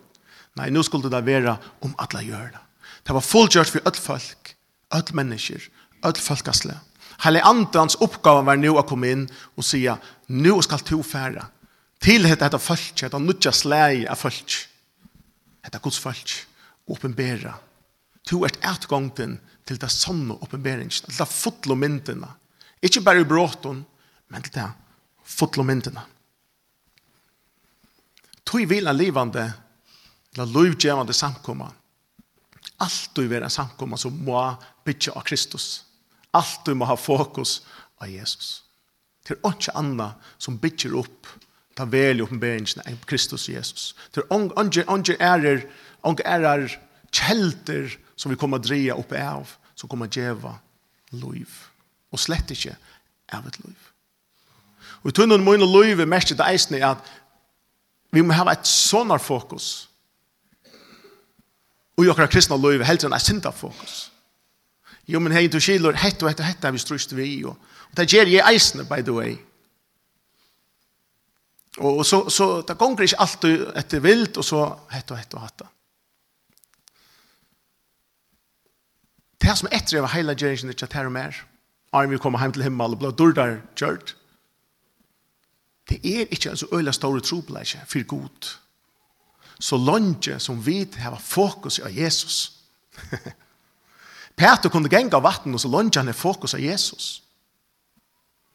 Nei, 0.56 0.70
nu 0.72 0.82
skulle 0.82 1.10
det 1.12 1.20
være 1.26 1.58
om 1.84 1.92
alle 2.00 2.24
gjør 2.24 2.48
det. 2.54 2.62
Det 3.04 3.14
var 3.14 3.24
fullgjørst 3.24 3.74
for 3.74 3.84
alle 3.84 4.00
folk, 4.00 4.54
alle 4.90 5.16
mennesker, 5.20 5.68
alle 6.02 6.24
folkesle. 6.24 6.78
Hele 7.24 7.44
andans 7.44 7.98
oppgave 8.00 8.46
var 8.46 8.56
nu 8.56 8.72
å 8.78 8.86
komme 8.88 9.12
inn 9.12 9.28
og 9.56 9.66
sige, 9.66 9.98
nu 10.28 10.56
skal 10.64 10.80
to 10.80 11.02
fære. 11.04 11.44
Til 12.00 12.24
dette 12.24 12.60
folket, 12.62 13.04
dette 13.04 13.20
nødja 13.20 13.52
slæg 13.52 14.06
av 14.08 14.16
folk. 14.16 14.58
Dette 15.64 15.80
Guds 15.82 15.98
folk 16.00 16.47
åpenbæra. 16.88 17.54
To 18.28 18.42
er 18.44 18.56
etgångten 18.64 19.38
til 19.68 19.78
det 19.80 19.90
sånne 19.92 20.36
åpenbæringen, 20.42 20.90
til 20.90 21.16
det 21.16 21.28
fotlo 21.28 21.76
myndene. 21.78 22.28
Ikke 22.82 23.02
bare 23.04 23.22
i 23.22 23.28
bråten, 23.28 23.84
men 24.28 24.44
til 24.44 24.54
det 24.58 24.68
fotlo 25.24 25.64
myndene. 25.64 26.04
Tog 28.44 28.64
vil 28.68 28.88
en 28.88 28.96
livande, 28.96 29.44
eller 30.32 30.52
lovgjevande 30.52 31.12
samkomma. 31.12 31.68
Alt 32.80 33.10
du 33.16 33.26
vil 33.26 33.42
en 33.42 33.50
samkomma 33.50 33.98
som 33.98 34.14
må 34.24 34.38
bytja 34.86 35.12
av 35.16 35.26
Kristus. 35.28 35.84
Alt 36.32 36.64
du 36.64 36.74
må 36.74 36.86
ha 36.88 36.96
fokus 36.96 37.62
av 38.00 38.08
Jesus. 38.08 38.62
Det 39.26 39.36
er 39.36 39.50
ikke 39.50 39.74
anna 39.76 40.12
som 40.40 40.56
bytjer 40.60 40.94
opp 40.96 41.26
ta 41.78 41.86
vel 41.86 42.18
i 42.18 42.24
oppenberingen 42.24 42.82
av 42.82 43.04
Kristus 43.06 43.46
og 43.46 43.54
Jesus. 43.54 43.92
Det 44.10 44.24
er 44.24 44.96
ikke 44.98 45.18
ærer 45.22 45.62
Og 46.08 46.22
er 46.24 46.64
kjelter 47.12 47.92
som 48.18 48.32
vi 48.32 48.38
kommer 48.40 48.60
å 48.60 48.64
dreie 48.64 48.96
opp 48.96 49.12
av, 49.16 49.52
som 49.78 49.90
kommer 49.90 50.08
å 50.08 50.12
djeva 50.12 50.56
liv. 51.16 51.48
Og 52.12 52.20
slett 52.20 52.50
ikke 52.54 52.74
av 53.36 53.46
et 53.48 53.58
liv. 53.64 53.88
Og 55.02 55.12
i 55.12 55.16
tunnen 55.16 55.44
munn 55.44 55.62
og 55.62 55.74
liv 55.82 56.00
er 56.00 56.10
mest 56.10 56.32
det 56.34 56.46
eisende 56.46 56.82
at 56.86 57.04
vi 58.14 58.24
må 58.24 58.34
ha 58.34 58.48
et 58.52 58.66
sånn 58.66 59.12
fokus. 59.20 59.88
Og 61.98 62.06
i 62.06 62.10
okra 62.12 62.28
kristna 62.30 62.56
liv 62.56 62.80
er 62.80 62.88
helt 62.88 63.04
enn 63.04 63.14
et 63.14 63.24
sinta 63.24 63.52
fokus. 63.52 64.08
Jo, 65.08 65.20
men 65.24 65.32
hei, 65.32 65.46
du 65.48 65.58
skilur, 65.60 65.96
hett 65.96 66.20
og 66.22 66.30
hett 66.30 66.40
og 66.42 66.46
hett 66.46 66.64
er 66.64 66.74
vi 66.74 66.80
strust 66.82 67.14
vi 67.16 67.26
i. 67.38 67.38
Og, 67.48 67.56
det 67.96 68.06
gjør 68.12 68.28
jeg 68.28 68.44
eisende, 68.44 68.84
by 68.88 69.00
the 69.02 69.14
way. 69.14 69.38
Og, 71.78 72.00
og 72.00 72.04
så, 72.06 72.20
så 72.30 72.60
det 72.66 72.76
gonger 72.78 73.06
ikke 73.06 73.20
alltid 73.24 73.64
etter 73.80 74.04
vilt, 74.04 74.38
og 74.40 74.46
så 74.46 74.62
hett 74.92 75.10
og 75.10 75.20
hett 75.20 75.36
og 75.36 75.44
hatt 75.46 75.62
det. 75.62 75.70
Det 79.42 79.54
som 79.58 79.68
etter 79.72 80.00
var 80.00 80.12
heila 80.14 80.34
gjerringen 80.34 80.74
ikke 80.74 80.88
at 80.88 80.96
her 80.98 81.06
og 81.06 81.14
mer, 81.14 81.36
er 81.94 82.06
vi 82.06 82.18
kommer 82.18 82.42
hjem 82.42 82.52
til 82.52 82.66
himmel 82.66 82.94
og 82.94 83.02
blir 83.02 83.14
dårdar 83.16 83.60
kjørt, 83.78 84.14
det 85.88 86.00
er 86.04 86.26
ikke 86.28 86.50
en 86.50 86.56
så 86.56 86.66
øyla 86.72 86.92
store 86.92 87.20
trobleisje 87.20 87.80
for 87.88 88.04
god. 88.04 88.48
Så 89.60 89.76
langt 89.76 90.28
som 90.38 90.66
vi 90.66 90.88
har 90.98 91.16
fokus 91.18 91.78
av 91.78 91.90
Jesus. 91.96 92.52
Peter 94.38 94.68
kunne 94.68 94.88
genga 94.88 95.18
vatten 95.18 95.54
og 95.54 95.60
så 95.60 95.68
langt 95.68 95.96
han 95.96 96.08
er 96.08 96.12
fokus 96.12 96.54
av 96.54 96.60
Jesus. 96.60 97.22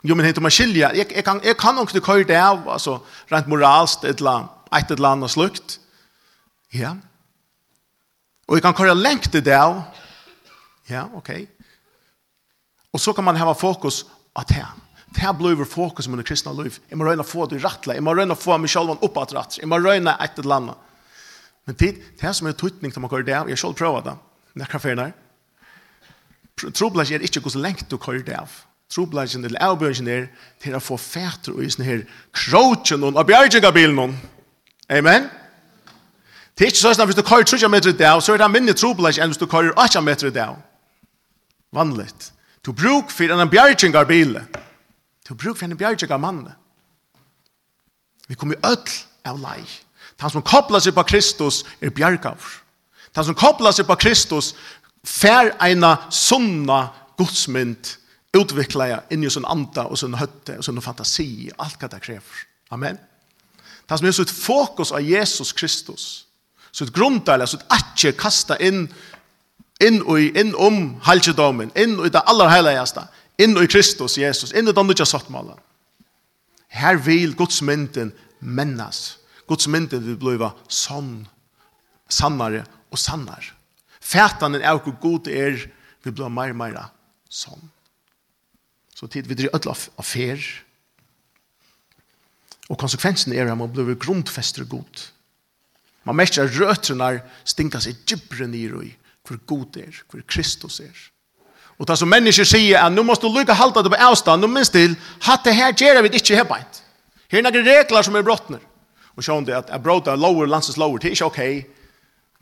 Jo, 0.04 0.16
men 0.16 0.26
hentum 0.26 0.44
man 0.44 0.52
skilja, 0.52 0.92
jeg, 0.92 1.08
jeg, 1.16 1.24
kan, 1.24 1.40
jeg 1.44 1.56
kan 1.58 1.80
ikke 1.80 1.96
du 1.96 2.04
køyre 2.04 2.28
det 2.28 2.36
av, 2.36 2.66
altså, 2.68 2.98
rent 3.32 3.48
moralst, 3.48 4.04
et 4.04 4.20
eller 4.20 4.32
annet, 4.32 4.50
et 4.76 4.92
eller 4.92 5.10
annet 5.10 5.32
slukt. 5.32 5.78
Ja. 6.74 6.96
Og 8.48 8.58
jeg 8.58 8.66
kan 8.66 8.76
køyre 8.76 8.96
lengt 9.00 9.32
det 9.34 9.56
av, 9.56 9.80
Ja, 10.90 11.08
ok. 11.16 11.30
Og 12.94 13.00
så 13.02 13.14
kan 13.14 13.24
man 13.24 13.40
hava 13.40 13.54
fokus 13.54 14.06
at 14.36 14.52
her. 14.52 14.76
det. 15.14 15.22
her 15.22 15.34
blir 15.34 15.66
fokus 15.66 16.08
med 16.08 16.18
det 16.18 16.26
kristne 16.26 16.54
liv. 16.64 16.80
Jeg 16.90 16.98
må 16.98 17.06
røyne 17.06 17.24
å 17.24 17.28
få 17.28 17.46
det 17.46 17.64
rattla. 17.64 17.94
Jeg 17.94 18.04
må 18.04 18.14
røyne 18.14 18.34
å 18.34 18.40
få 18.40 18.58
meg 18.58 18.70
selv 18.70 18.98
opp 19.00 19.18
at 19.18 19.34
rattla. 19.34 19.62
Jeg 19.62 19.70
må 19.70 19.78
røyne 19.78 20.18
et 20.20 20.40
eller 20.40 20.56
annet. 20.56 20.76
Men 21.66 21.76
det, 21.80 21.96
det 22.20 22.28
er 22.28 22.34
som 22.36 22.48
er 22.48 22.58
tøytning 22.60 22.92
til 22.92 23.02
man 23.02 23.10
går 23.10 23.24
det 23.24 23.36
av. 23.38 23.50
Jeg 23.50 23.58
selv 23.58 23.78
prøver 23.80 24.02
det. 24.02 24.18
Når 24.54 24.66
jeg 24.66 24.82
kan 24.82 24.98
der. 24.98 25.14
Trobladjen 26.74 27.22
er 27.22 27.26
ikke 27.26 27.42
hvordan 27.42 27.64
lengt 27.64 27.90
du 27.90 27.98
går 27.98 28.22
det 28.28 28.36
av. 28.38 28.52
Trobladjen 28.94 29.46
eller 29.46 29.64
avbjørnjen 29.64 30.10
er 30.12 30.28
til 30.62 30.76
å 30.78 30.82
få 30.84 31.00
fæter 31.02 31.56
og 31.56 31.64
i 31.64 31.70
sånne 31.72 31.88
her 31.88 32.04
krogen 32.36 33.08
og 33.08 33.18
abjergjeng 33.18 33.66
av 33.66 33.74
bilen. 33.74 34.14
Amen? 34.92 35.30
Det 36.54 36.68
er 36.68 36.70
ikke 36.70 36.84
sånn 36.84 37.02
at 37.02 37.10
hvis 37.10 37.18
du 37.18 37.26
kører 37.26 37.48
30 37.50 37.72
meter 37.74 37.90
i 37.90 37.98
dag, 37.98 38.22
så 38.22 38.36
er 38.36 38.44
det 38.44 38.52
minne 38.54 38.76
trobladjen 38.78 39.26
enn 39.26 39.34
hvis 39.34 39.42
du 39.42 39.48
kører 39.50 39.74
8 39.82 40.04
meter 40.06 40.30
i 40.30 40.36
dag 40.36 40.60
vanligt. 41.74 42.34
Du 42.62 42.72
bruk 42.72 43.12
för 43.12 43.30
en 43.30 43.50
bjärgingar 43.50 44.06
bil. 44.06 44.40
Du 45.28 45.34
bruk 45.34 45.58
för 45.58 45.66
en 45.66 45.76
bjärgingar 45.76 46.18
mann. 46.18 46.52
Vi 48.28 48.36
kommer 48.36 48.56
öll 48.64 48.78
av 49.26 49.40
lei. 49.40 49.64
Han 50.18 50.32
som 50.32 50.42
kopplar 50.42 50.80
sig 50.80 50.92
på 50.92 51.04
Kristus 51.04 51.66
är 51.80 51.90
bjärgavr. 51.90 52.64
Han 53.16 53.26
som 53.26 53.36
kopplar 53.36 53.72
sig 53.72 53.86
på 53.86 53.96
Kristus 53.96 54.56
fär 55.04 55.56
ena 55.60 56.12
sunna 56.12 56.90
godsmynd 57.18 57.88
utvikla 58.34 58.88
jag 58.88 59.02
in 59.10 59.24
i 59.24 59.30
sin 59.30 59.46
anda 59.46 59.84
och 59.84 60.00
sin 60.00 60.14
hötte 60.14 60.58
och 60.58 60.66
sin 60.66 60.82
fantasi 60.82 61.52
allt 61.58 61.82
vad 61.82 61.92
det 61.92 62.00
kräver. 62.00 62.24
Amen. 62.70 62.98
Han 63.88 63.98
som 63.98 64.08
är 64.08 64.12
så 64.12 64.22
ett 64.22 64.32
fokus 64.32 64.92
av 64.92 65.02
Jesus 65.02 65.54
Kristus 65.54 66.26
så 66.72 66.84
ett 66.84 66.94
grunddel, 66.94 67.48
så 67.48 67.58
ett 67.58 67.66
atje 67.68 68.12
kasta 68.12 68.60
in 68.60 68.94
inn 69.84 70.02
i, 70.02 70.30
inn 70.40 70.54
om 70.56 70.96
halvdomen, 71.06 71.72
inn 71.80 71.98
i 72.04 72.12
det 72.14 72.24
aller 72.30 72.52
heiligeste, 72.52 73.06
inn 73.42 73.58
i 73.60 73.68
Kristus, 73.70 74.18
Jesus, 74.20 74.54
inn 74.54 74.70
i 74.70 74.76
den 74.76 74.90
nødja 74.90 75.08
sattmålen. 75.10 75.60
Her 76.74 76.98
vil 76.98 77.36
Guds 77.38 77.62
mynden 77.62 78.14
mennes. 78.40 79.20
Guds 79.50 79.68
mynden 79.70 80.02
vil 80.06 80.18
bli 80.20 80.50
sånn, 80.72 81.28
sannare 82.10 82.64
og 82.92 83.00
sannar. 83.02 83.52
Fætanen 84.04 84.62
er 84.62 84.80
hvor 84.82 84.98
god 85.02 85.30
er, 85.32 85.60
vil 86.04 86.16
bli 86.16 86.30
mer 86.30 86.54
og 86.54 86.60
mer 86.60 86.80
sånn. 87.32 87.70
Så 88.94 89.10
tid 89.12 89.28
vi 89.28 89.38
driver 89.38 89.58
ødel 89.58 89.74
av 89.74 90.08
fer. 90.08 90.42
Og 92.72 92.80
konsekvensen 92.80 93.34
er 93.36 93.52
at 93.52 93.60
man 93.60 93.72
blir 93.72 93.98
grundfester 94.00 94.66
god. 94.70 95.08
Man 96.08 96.18
merker 96.20 96.46
at 96.46 96.58
røtrene 96.58 97.22
stinker 97.48 97.84
seg 97.84 98.02
djupere 98.08 98.48
nere 98.52 98.84
i 98.88 98.92
hvor 99.28 99.40
god 99.48 99.78
er, 99.78 100.04
hvor 100.12 100.22
Kristus 100.28 100.80
er. 100.80 100.96
Og 101.80 101.88
det 101.88 101.98
som 101.98 102.10
mennesker 102.12 102.48
sier 102.48 102.78
er, 102.80 102.92
nå 102.94 103.04
måste 103.08 103.28
du 103.28 103.34
lykke 103.34 103.56
halte 103.58 103.82
det 103.84 103.92
på 103.94 104.02
avstand, 104.06 104.44
nå 104.44 104.50
minst 104.52 104.76
til, 104.76 104.94
hatt 105.26 105.46
det 105.46 105.56
her 105.58 105.74
gjør 105.74 106.04
vi 106.06 106.14
ikke 106.20 106.38
hebbeint. 106.38 106.84
Her 107.32 107.42
er 107.42 107.48
noen 107.48 107.66
regler 107.66 108.06
som 108.06 108.16
er 108.20 108.26
brottner. 108.26 108.62
Og 109.18 109.26
sjån 109.26 109.48
det 109.48 109.56
at 109.58 109.72
jeg 109.74 109.84
bråta 109.84 110.16
lower, 110.18 110.50
landsens 110.50 110.78
lower, 110.78 111.00
det 111.02 111.12
er 111.12 111.18
ikke 111.18 111.30
ok, 111.30 111.42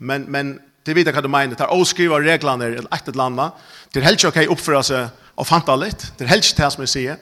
men, 0.08 0.24
men 0.32 0.54
det 0.86 0.94
vet 0.96 1.08
jeg 1.08 1.14
hva 1.14 1.22
du 1.24 1.30
mener, 1.32 1.56
det 1.56 1.66
er 1.66 1.74
åskriva 1.74 2.20
reglene 2.20 2.70
eller 2.70 2.88
et 2.94 3.08
eller 3.08 3.28
annet, 3.28 3.66
det 3.92 4.00
er 4.00 4.08
helt 4.08 4.24
ikke 4.24 4.32
ok 4.32 4.54
oppføre 4.54 4.84
seg 4.88 5.36
og 5.36 5.48
fanta 5.48 5.76
litt, 5.78 6.06
det 6.16 6.26
er 6.26 6.32
helt 6.32 6.48
ikke 6.48 6.62
det 6.62 6.70
som 6.74 6.84
jeg 6.84 6.92
sier, 6.92 7.20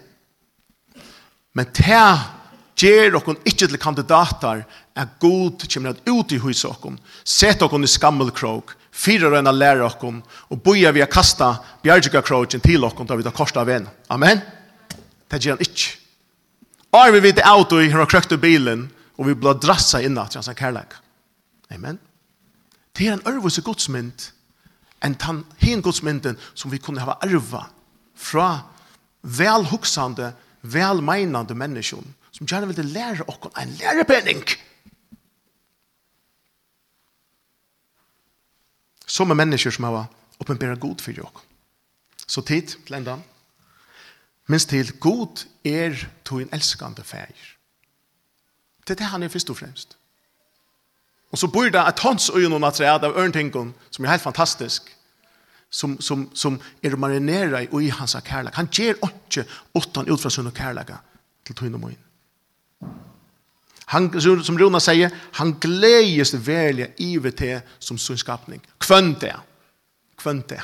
men 1.59 1.67
det 1.77 1.99
Gjer 2.81 3.17
okkon 3.19 3.37
ikkje 3.45 3.69
til 3.69 3.81
kandidatar 3.81 4.63
er 4.97 5.09
god 5.21 5.67
kjemmer 5.67 5.93
at 5.93 6.07
ut 6.09 6.33
i 6.33 6.39
hus 6.41 6.63
okkon. 6.65 6.97
Set 7.25 7.61
okkon 7.63 7.85
i 7.85 7.91
skammelkrog, 7.91 8.73
fyra 8.91 9.29
røyna 9.33 9.53
lærer 9.53 9.85
okkon, 9.85 10.23
og 10.49 10.63
boja 10.65 10.93
vi 10.97 11.03
kasta 11.05 11.13
kasta 11.13 11.81
bjergjegakrogen 11.85 12.63
til 12.65 12.85
okkon 12.89 13.09
da 13.09 13.19
vi 13.19 13.27
tar 13.27 13.37
korsta 13.37 13.61
av 13.61 13.73
en. 13.75 13.89
Amen? 14.09 14.41
Det 15.29 15.43
gjer 15.43 15.59
han 15.59 15.65
ikkje. 15.65 15.97
Ar 16.97 17.13
vi 17.13 17.21
vet 17.21 17.43
auto 17.47 17.79
i 17.79 17.91
hra 17.93 18.07
krøkte 18.09 18.39
bilen, 18.41 18.89
og 19.21 19.29
vi 19.29 19.35
blir 19.37 19.59
drassa 19.61 20.01
inna 20.01 20.25
til 20.27 20.41
hans 20.41 20.57
kærleik. 20.57 20.97
Amen? 21.71 22.01
Det 22.97 23.07
er 23.07 23.19
en 23.19 23.27
ørvus 23.29 23.61
i 23.61 23.65
godsmynd, 23.67 24.31
enn 25.05 25.19
tan 25.21 25.45
hin 25.61 25.85
godsmynden 25.85 26.39
som 26.55 26.73
vi 26.73 26.81
kunne 26.81 27.05
hava 27.05 27.19
arva 27.23 27.67
fra 28.17 28.49
velhuksande, 29.23 30.33
velmeinande 30.65 31.55
menneskjon 31.57 32.09
som 32.41 32.49
gjerne 32.49 32.73
vil 32.73 32.87
lære 32.89 33.25
oss 33.29 33.51
en 33.61 33.69
lærepenning. 33.77 34.45
Som 39.07 39.31
er 39.31 39.37
mennesker 39.37 39.71
som 39.71 39.85
har 39.85 40.09
åpenbæret 40.41 40.81
god 40.81 41.05
for 41.05 41.13
oss. 41.27 41.45
Så 42.27 42.41
tid 42.41 42.63
til. 42.87 43.23
Minst 44.47 44.69
til 44.69 44.99
god 44.99 45.47
er 45.65 46.07
to 46.25 46.39
en 46.39 46.49
elskande 46.53 47.05
feir. 47.05 47.37
Det 48.89 48.91
er 48.91 49.05
det 49.05 49.07
han 49.07 49.23
er 49.23 49.29
først 49.29 49.51
og 49.51 49.57
fremst. 49.57 49.97
Og 51.33 51.39
så 51.39 51.47
bor 51.47 51.69
det 51.69 51.77
et 51.77 51.99
hans 51.99 52.31
øyne 52.35 52.55
og 52.55 52.73
det 52.79 53.05
av 53.05 53.17
ørntingon 53.17 53.75
som 53.91 54.05
er 54.05 54.11
helt 54.11 54.23
fantastisk 54.23 54.97
som, 55.71 56.01
som, 56.01 56.31
som 56.35 56.61
er 56.83 56.97
marinera 56.97 57.63
i 57.63 57.89
hans 57.89 58.17
kærlek. 58.25 58.55
Han 58.55 58.67
gjør 58.73 58.97
ikke 58.97 59.45
åttan 59.75 60.09
ut 60.11 60.21
fra 60.21 60.31
sin 60.31 60.51
kærlek 60.51 60.97
til 61.45 61.55
tøyne 61.55 61.77
og 61.77 62.10
Han, 63.91 64.11
som 64.21 64.59
Rona 64.59 64.79
sier, 64.83 65.11
han 65.39 65.57
gledes 65.59 66.35
velja 66.47 66.93
ivet 67.03 67.37
til 67.41 67.61
som 67.79 67.99
sunnskapning. 67.99 68.63
skapning. 68.81 69.21
Det. 69.21 69.37
Kvönt 70.17 70.49
det. 70.49 70.63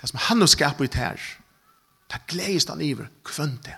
Det 0.00 0.08
som 0.08 0.18
han 0.22 0.40
har 0.40 0.46
skapet 0.46 0.84
ut 0.84 0.94
her, 0.94 1.20
Det 2.08 2.26
gledes 2.26 2.68
han 2.68 2.80
iver. 2.80 3.08
Kvönt 3.24 3.64
det. 3.64 3.76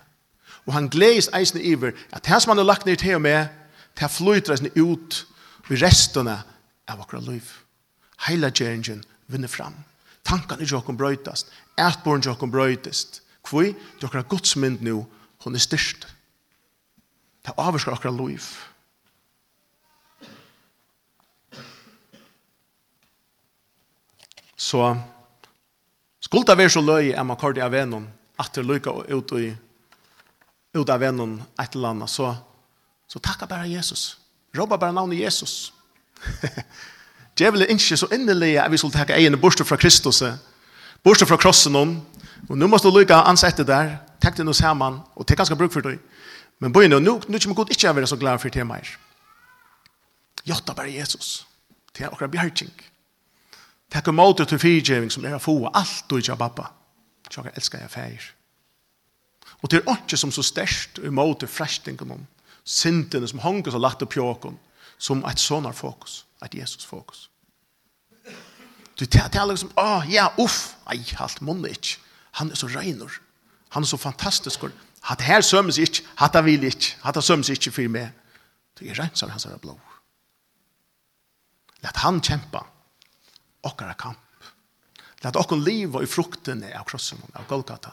Og 0.66 0.72
han 0.72 0.88
gledes 0.88 1.28
eisen 1.34 1.60
iver 1.60 1.92
at 2.12 2.24
det 2.24 2.42
som 2.42 2.50
han 2.50 2.58
har 2.58 2.64
lagt 2.64 2.86
ned 2.86 2.96
til 2.96 3.14
og 3.14 3.22
med, 3.22 3.48
det 3.94 4.00
har 4.00 4.08
flyter 4.08 4.52
eisen 4.52 4.70
ut 4.76 5.26
i 5.70 5.74
restene 5.74 6.42
av 6.88 7.00
akkurat 7.00 7.26
liv. 7.26 7.42
Heila 8.26 8.50
gjerningen 8.50 9.02
vinner 9.26 9.48
fram. 9.48 9.74
Tankene 10.24 10.62
ikke 10.62 10.76
åkken 10.76 10.96
brøytast. 10.96 11.50
Ætborn 11.78 12.20
ikke 12.20 12.30
åkken 12.30 12.50
brøytast. 12.50 13.22
Kvoi, 13.42 13.72
det 13.72 14.02
er 14.02 14.06
akkurat 14.06 14.28
godsmynd 14.28 14.80
nå? 14.80 15.06
hun 15.44 15.54
er 15.54 15.58
styrst. 15.58 16.06
Det 17.46 17.54
avskar 17.56 17.92
akkurat 17.92 18.20
liv. 18.20 18.42
Så 24.56 24.96
skulle 26.20 26.46
det 26.46 26.58
være 26.58 26.70
så 26.70 26.80
løy 26.80 27.12
at 27.12 27.26
man 27.26 27.36
kort 27.36 27.58
av 27.58 27.70
avenon 27.72 28.08
at 28.38 28.54
det 28.54 28.64
lykka 28.64 28.92
ut, 29.08 29.32
i, 29.32 29.54
ut 30.74 30.88
av 30.88 30.94
avenon 30.96 31.40
et 31.58 31.74
eller 31.74 31.94
annet 31.94 32.10
så, 32.10 32.34
så 33.08 33.18
takka 33.18 33.46
bare 33.46 33.68
Jesus. 33.68 34.18
Robba 34.56 34.76
bare 34.76 34.92
navnet 34.92 35.20
Jesus. 35.20 35.72
Djevelen 37.38 37.70
ikke 37.72 37.96
så 37.96 38.06
innelig 38.12 38.58
at 38.60 38.70
vi 38.72 38.76
skulle 38.76 38.92
takka 38.92 39.16
egen 39.16 39.40
borste 39.40 39.64
fra 39.64 39.76
Kristus 39.76 40.22
borste 41.02 41.26
fra 41.26 41.36
krossen 41.36 41.76
om 41.76 41.94
og 42.48 42.58
nå 42.58 42.66
måste 42.68 42.88
du 42.88 42.98
lykke 42.98 43.16
ansette 43.28 43.64
der 43.64 43.94
takk 44.20 44.36
det 44.36 44.44
noe 44.44 44.56
sammen 44.56 45.00
og 45.14 45.24
det 45.24 45.34
er 45.34 45.40
ganske 45.40 45.56
bruk 45.56 45.72
for 45.72 45.84
deg. 45.84 46.00
Men 46.60 46.72
bøyne, 46.72 47.00
nu, 47.00 47.20
nu 47.28 47.38
kommer 47.38 47.56
Gud 47.56 47.72
ikke 47.72 47.94
være 47.96 48.06
så 48.06 48.16
glad 48.20 48.38
for 48.38 48.52
det 48.52 48.66
mer. 48.66 48.88
Jotta 50.48 50.74
bare 50.76 50.92
Jesus. 50.92 51.46
Det 51.96 52.04
er 52.04 52.12
akkurat 52.12 52.30
bjergjeng. 52.30 52.74
Takk 53.90 54.08
om 54.08 54.20
åter 54.22 54.46
til 54.46 54.60
fyrtjeving 54.62 55.10
som 55.10 55.24
er 55.24 55.38
å 55.38 55.42
få 55.42 55.56
alt 55.72 56.04
du 56.08 56.18
ikke 56.18 56.36
har 56.36 56.40
pappa. 56.40 56.68
Jeg 57.30 57.52
elsker 57.56 57.80
jeg 57.80 57.90
feir. 57.90 58.28
Og 59.62 59.70
det 59.70 59.80
er 59.80 59.96
ikke 59.96 60.18
som 60.18 60.32
så 60.32 60.42
størst 60.42 61.00
i 61.04 61.10
måte 61.12 61.48
frestingen 61.50 62.14
om 62.14 62.26
syndene 62.64 63.28
som 63.28 63.42
honges 63.42 63.74
og 63.74 63.82
lagt 63.82 64.02
opp 64.04 64.16
jåken 64.16 64.58
som 65.00 65.24
et 65.28 65.40
sånne 65.40 65.72
fokus, 65.74 66.24
et 66.44 66.54
Jesus 66.54 66.84
fokus. 66.86 67.28
Du 69.00 69.06
tar 69.06 69.32
liksom, 69.48 69.70
som, 69.70 69.78
åh, 69.80 70.04
ja, 70.12 70.28
uff, 70.38 70.74
ei, 70.92 71.00
halt 71.16 71.40
munne 71.40 71.70
ikke. 71.72 71.96
Han 72.36 72.50
er 72.52 72.58
så 72.60 72.68
regner. 72.68 73.14
Han 73.72 73.82
er 73.82 73.88
så 73.88 73.96
fantastisk. 73.96 74.66
Hatt 75.08 75.22
her 75.24 75.40
sømmes 75.44 75.78
ikke, 75.80 76.04
hatt 76.20 76.36
her 76.36 76.44
vil 76.44 76.64
ikke, 76.68 76.96
hatt 77.04 77.16
her 77.16 77.24
sømmes 77.24 77.50
ikke 77.52 77.72
for 77.72 77.92
meg. 77.92 78.12
Det 78.76 78.90
er 78.90 79.00
rent 79.00 79.18
som 79.18 79.32
hans 79.32 79.46
er 79.48 79.60
blå. 79.60 79.76
Lett 81.80 82.02
han 82.04 82.20
kjempa 82.20 82.62
okkara 83.64 83.96
kamp. 83.96 84.18
Lett 85.24 85.36
okkon 85.36 85.64
liv 85.64 85.96
og 85.96 86.04
i 86.04 86.08
fruktene 86.08 86.72
av 86.76 86.86
krossen 86.88 87.20
av 87.36 87.48
Golgata. 87.48 87.92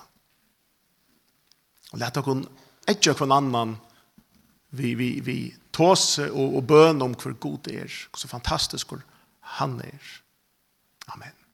Og 1.94 2.00
lett 2.00 2.20
okkon 2.20 2.46
etter 2.88 3.16
hver 3.16 3.34
annan 3.36 3.76
vi, 4.76 4.94
vi, 5.00 5.10
vi 5.24 5.38
tåse 5.76 6.28
og, 6.30 6.60
og 6.60 6.64
bøn 6.68 7.04
om 7.04 7.16
hver 7.16 7.36
god 7.40 7.70
er, 7.72 7.92
så 7.92 8.28
fantastisk 8.32 8.96
han 9.58 9.78
er. 9.84 10.14
Amen. 11.16 11.47